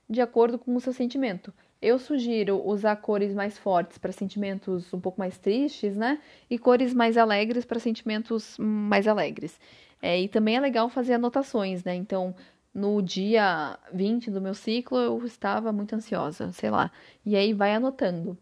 de 0.09 0.21
acordo 0.21 0.59
com 0.59 0.77
o 0.77 0.81
seu 0.81 0.93
sentimento. 0.93 1.53
Eu 1.81 1.99
sugiro 1.99 2.63
usar 2.63 2.97
cores 2.97 3.33
mais 3.33 3.57
fortes 3.57 3.97
para 3.97 4.13
sentimentos 4.13 4.93
um 4.93 5.01
pouco 5.01 5.19
mais 5.19 5.39
tristes, 5.39 5.97
né? 5.97 6.19
E 6.51 6.59
cores 6.59 6.93
mais 6.93 7.17
alegres 7.17 7.65
para 7.65 7.81
sentimentos 7.81 8.59
mais 8.59 9.09
alegres. 9.09 9.59
É, 10.03 10.21
e 10.21 10.29
também 10.29 10.57
é 10.57 10.61
legal 10.61 10.91
fazer 10.91 11.15
anotações, 11.15 11.83
né? 11.85 11.95
Então, 11.95 12.35
no 12.75 13.01
dia 13.01 13.79
20 13.95 14.31
do 14.31 14.43
meu 14.43 14.53
ciclo, 14.53 14.99
eu 14.99 15.25
estava 15.25 15.73
muito 15.73 15.95
ansiosa, 15.95 16.53
sei 16.53 16.71
lá. 16.71 16.91
E 17.25 17.35
aí 17.35 17.55
vai 17.55 17.75
anotando. 17.75 18.37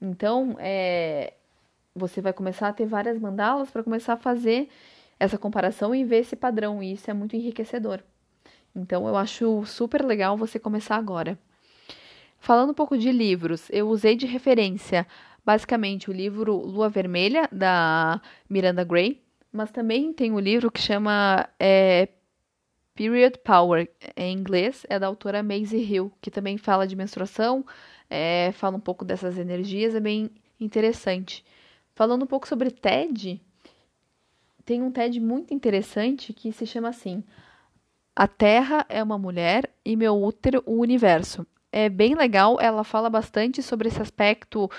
Então, 0.00 0.56
é, 0.58 1.34
você 1.94 2.20
vai 2.20 2.32
começar 2.32 2.68
a 2.68 2.72
ter 2.72 2.86
várias 2.86 3.18
mandalas 3.18 3.70
para 3.70 3.82
começar 3.82 4.14
a 4.14 4.16
fazer 4.16 4.68
essa 5.18 5.38
comparação 5.38 5.94
e 5.94 6.04
ver 6.04 6.18
esse 6.18 6.34
padrão, 6.34 6.82
e 6.82 6.92
isso 6.92 7.10
é 7.10 7.14
muito 7.14 7.36
enriquecedor. 7.36 8.00
Então, 8.74 9.06
eu 9.06 9.16
acho 9.16 9.64
super 9.64 10.04
legal 10.04 10.36
você 10.36 10.58
começar 10.58 10.96
agora. 10.96 11.38
Falando 12.38 12.70
um 12.70 12.74
pouco 12.74 12.98
de 12.98 13.12
livros, 13.12 13.68
eu 13.70 13.88
usei 13.88 14.16
de 14.16 14.26
referência 14.26 15.06
basicamente 15.44 16.10
o 16.10 16.12
livro 16.12 16.56
Lua 16.56 16.88
Vermelha, 16.88 17.48
da 17.52 18.20
Miranda 18.48 18.82
Gray, 18.82 19.22
mas 19.52 19.70
também 19.70 20.12
tem 20.12 20.32
um 20.32 20.38
livro 20.38 20.70
que 20.70 20.80
chama 20.80 21.48
é, 21.60 22.08
Period 22.94 23.38
Power, 23.44 23.88
em 24.16 24.36
inglês, 24.36 24.84
é 24.88 24.98
da 24.98 25.06
autora 25.06 25.42
Maisie 25.42 25.80
Hill, 25.80 26.12
que 26.20 26.30
também 26.30 26.56
fala 26.56 26.86
de 26.86 26.96
menstruação, 26.96 27.64
é, 28.08 28.52
fala 28.52 28.76
um 28.76 28.80
pouco 28.80 29.04
dessas 29.04 29.38
energias, 29.38 29.94
é 29.94 30.00
bem 30.00 30.30
interessante. 30.58 31.44
Falando 31.94 32.24
um 32.24 32.26
pouco 32.26 32.48
sobre 32.48 32.70
TED, 32.70 33.40
tem 34.64 34.82
um 34.82 34.90
TED 34.90 35.20
muito 35.20 35.54
interessante 35.54 36.32
que 36.32 36.52
se 36.52 36.66
chama 36.66 36.88
assim: 36.88 37.22
A 38.16 38.26
Terra 38.26 38.84
é 38.88 39.02
uma 39.02 39.18
mulher 39.18 39.70
e 39.84 39.94
meu 39.94 40.20
útero 40.20 40.62
o 40.66 40.80
universo. 40.80 41.46
É 41.70 41.88
bem 41.88 42.14
legal, 42.14 42.60
ela 42.60 42.84
fala 42.84 43.10
bastante 43.10 43.62
sobre 43.62 43.88
esse 43.88 44.00
aspecto 44.00 44.70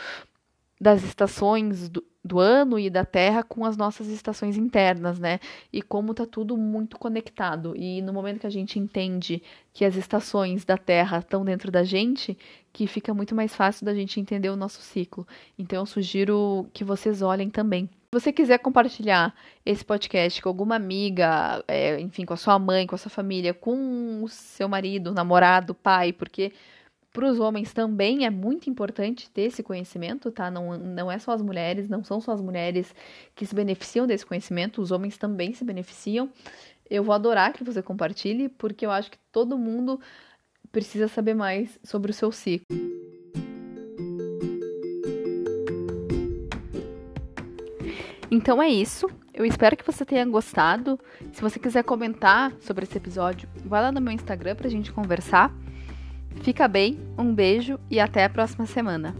das 0.79 1.03
estações 1.03 1.89
do, 1.89 2.03
do 2.25 2.39
ano 2.39 2.79
e 2.79 2.89
da 2.89 3.05
Terra 3.05 3.43
com 3.43 3.63
as 3.63 3.77
nossas 3.77 4.07
estações 4.07 4.57
internas, 4.57 5.19
né? 5.19 5.39
E 5.71 5.79
como 5.79 6.11
tá 6.11 6.25
tudo 6.25 6.57
muito 6.57 6.97
conectado. 6.97 7.75
E 7.77 8.01
no 8.01 8.11
momento 8.11 8.39
que 8.39 8.47
a 8.47 8.51
gente 8.51 8.79
entende 8.79 9.43
que 9.71 9.85
as 9.85 9.95
estações 9.95 10.65
da 10.65 10.75
Terra 10.75 11.19
estão 11.19 11.45
dentro 11.45 11.71
da 11.71 11.83
gente, 11.83 12.35
que 12.73 12.87
fica 12.87 13.13
muito 13.13 13.35
mais 13.35 13.55
fácil 13.55 13.85
da 13.85 13.93
gente 13.93 14.19
entender 14.19 14.49
o 14.49 14.55
nosso 14.55 14.81
ciclo. 14.81 15.27
Então 15.57 15.83
eu 15.83 15.85
sugiro 15.85 16.67
que 16.73 16.83
vocês 16.83 17.21
olhem 17.21 17.51
também. 17.51 17.85
Se 17.85 18.19
você 18.19 18.33
quiser 18.33 18.57
compartilhar 18.57 19.35
esse 19.63 19.85
podcast 19.85 20.41
com 20.41 20.49
alguma 20.49 20.75
amiga, 20.75 21.63
é, 21.67 21.99
enfim, 21.99 22.25
com 22.25 22.33
a 22.33 22.37
sua 22.37 22.57
mãe, 22.57 22.87
com 22.87 22.95
a 22.95 22.97
sua 22.97 23.11
família, 23.11 23.53
com 23.53 24.23
o 24.23 24.27
seu 24.29 24.67
marido, 24.67 25.13
namorado, 25.13 25.75
pai, 25.75 26.11
porque 26.11 26.53
para 27.15 27.31
os 27.31 27.39
homens 27.39 27.71
também 27.71 28.25
é 28.25 28.29
muito 28.29 28.69
importante 28.69 29.31
ter 29.31 29.43
esse 29.43 29.63
conhecimento, 29.63 30.29
tá? 30.29 30.51
Não, 30.51 30.77
não 30.77 31.09
é 31.09 31.17
só 31.17 31.31
as 31.31 31.41
mulheres, 31.41 31.87
não 31.87 32.03
são 32.03 32.19
só 32.19 32.33
as 32.33 32.41
mulheres 32.41 32.93
que 33.33 33.45
se 33.45 33.55
beneficiam 33.55 34.05
desse 34.05 34.25
conhecimento, 34.25 34.81
os 34.81 34.91
homens 34.91 35.17
também 35.17 35.53
se 35.53 35.63
beneficiam. 35.63 36.29
Eu 36.89 37.05
vou 37.05 37.15
adorar 37.15 37.53
que 37.53 37.63
você 37.63 37.81
compartilhe, 37.81 38.49
porque 38.49 38.85
eu 38.85 38.91
acho 38.91 39.09
que 39.09 39.17
todo 39.31 39.57
mundo 39.57 39.97
precisa 40.73 41.07
saber 41.07 41.33
mais 41.33 41.79
sobre 41.85 42.11
o 42.11 42.13
seu 42.13 42.33
ciclo. 42.33 42.65
Então 48.29 48.61
é 48.61 48.67
isso. 48.67 49.07
Eu 49.33 49.45
espero 49.45 49.77
que 49.77 49.85
você 49.85 50.03
tenha 50.03 50.25
gostado. 50.25 50.99
Se 51.31 51.41
você 51.41 51.57
quiser 51.59 51.85
comentar 51.85 52.51
sobre 52.59 52.83
esse 52.83 52.97
episódio, 52.97 53.47
vai 53.63 53.81
lá 53.81 53.89
no 53.89 54.01
meu 54.01 54.11
Instagram 54.11 54.53
pra 54.55 54.67
gente 54.67 54.91
conversar. 54.91 55.49
Fica 56.41 56.67
bem, 56.67 56.99
um 57.17 57.33
beijo 57.33 57.79
e 57.89 57.99
até 57.99 58.23
a 58.23 58.29
próxima 58.29 58.65
semana. 58.65 59.15